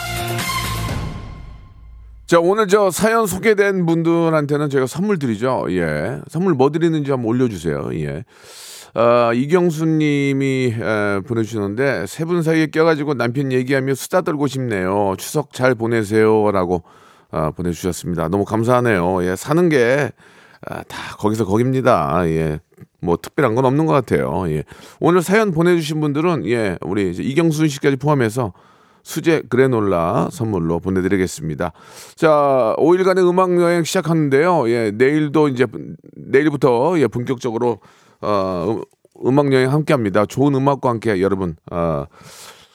[2.26, 5.68] 자, 오늘 저 사연 소개된 분들한테는 저희가 선물 드리죠.
[5.70, 6.20] 예.
[6.28, 7.90] 선물 뭐 드리는지 한번 올려주세요.
[7.94, 8.26] 예.
[8.94, 15.16] 아, 이경수 님이 에, 보내주셨는데 세 분 사이에 껴가지고 남편 얘기하며 수다 떨고 싶네요.
[15.18, 16.52] 추석 잘 보내세요.
[16.52, 16.84] 라고
[17.32, 18.28] 아, 보내주셨습니다.
[18.28, 19.24] 너무 감사하네요.
[19.24, 19.38] 예.
[19.38, 20.12] 사는 게
[20.68, 22.24] 아, 다 거기서 거깁니다.
[22.28, 22.60] 예.
[23.00, 24.44] 뭐 특별한 건 없는 것 같아요.
[24.50, 24.64] 예.
[25.00, 28.52] 오늘 사연 보내주신 분들은 예, 우리 이경순 씨까지 포함해서
[29.08, 31.72] 수제 그래놀라 선물로 보내드리겠습니다.
[32.16, 34.70] 자, 5일간의 음악 여행 시작하는데요.
[34.70, 35.66] 예, 내일도 이제
[36.18, 37.80] 내일부터 예, 본격적으로
[38.20, 38.82] 어, 음-
[39.26, 40.26] 음악 여행 함께합니다.
[40.26, 42.04] 좋은 음악과 함께 여러분 어,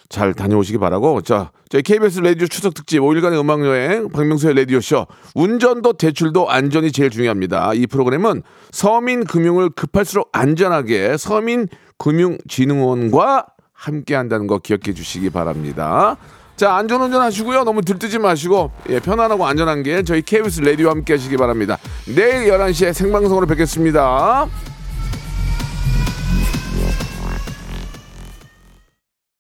[0.09, 1.21] 잘 다녀오시기 바라고.
[1.21, 5.07] 자, 저희 KBS 라디오 추석 특집 5일간의 음악 여행 박명수의 라디오 쇼.
[5.35, 7.75] 운전도 대출도 안전이 제일 중요합니다.
[7.75, 11.69] 이 프로그램은 서민 금융을 급할수록 안전하게 서민
[11.99, 13.47] 금융진흥원과
[13.83, 16.17] 함께 한다는 거 기억해 주시기 바랍니다.
[16.55, 17.65] 자, 안전운전 하시고요.
[17.65, 21.79] 너무 들뜨지 마시고 예, 편안하고 안전한 게 저희 KBS 라디오와 함께 하시기 바랍니다.
[22.07, 24.47] 내일 11시에 생방송으로 뵙겠습니다.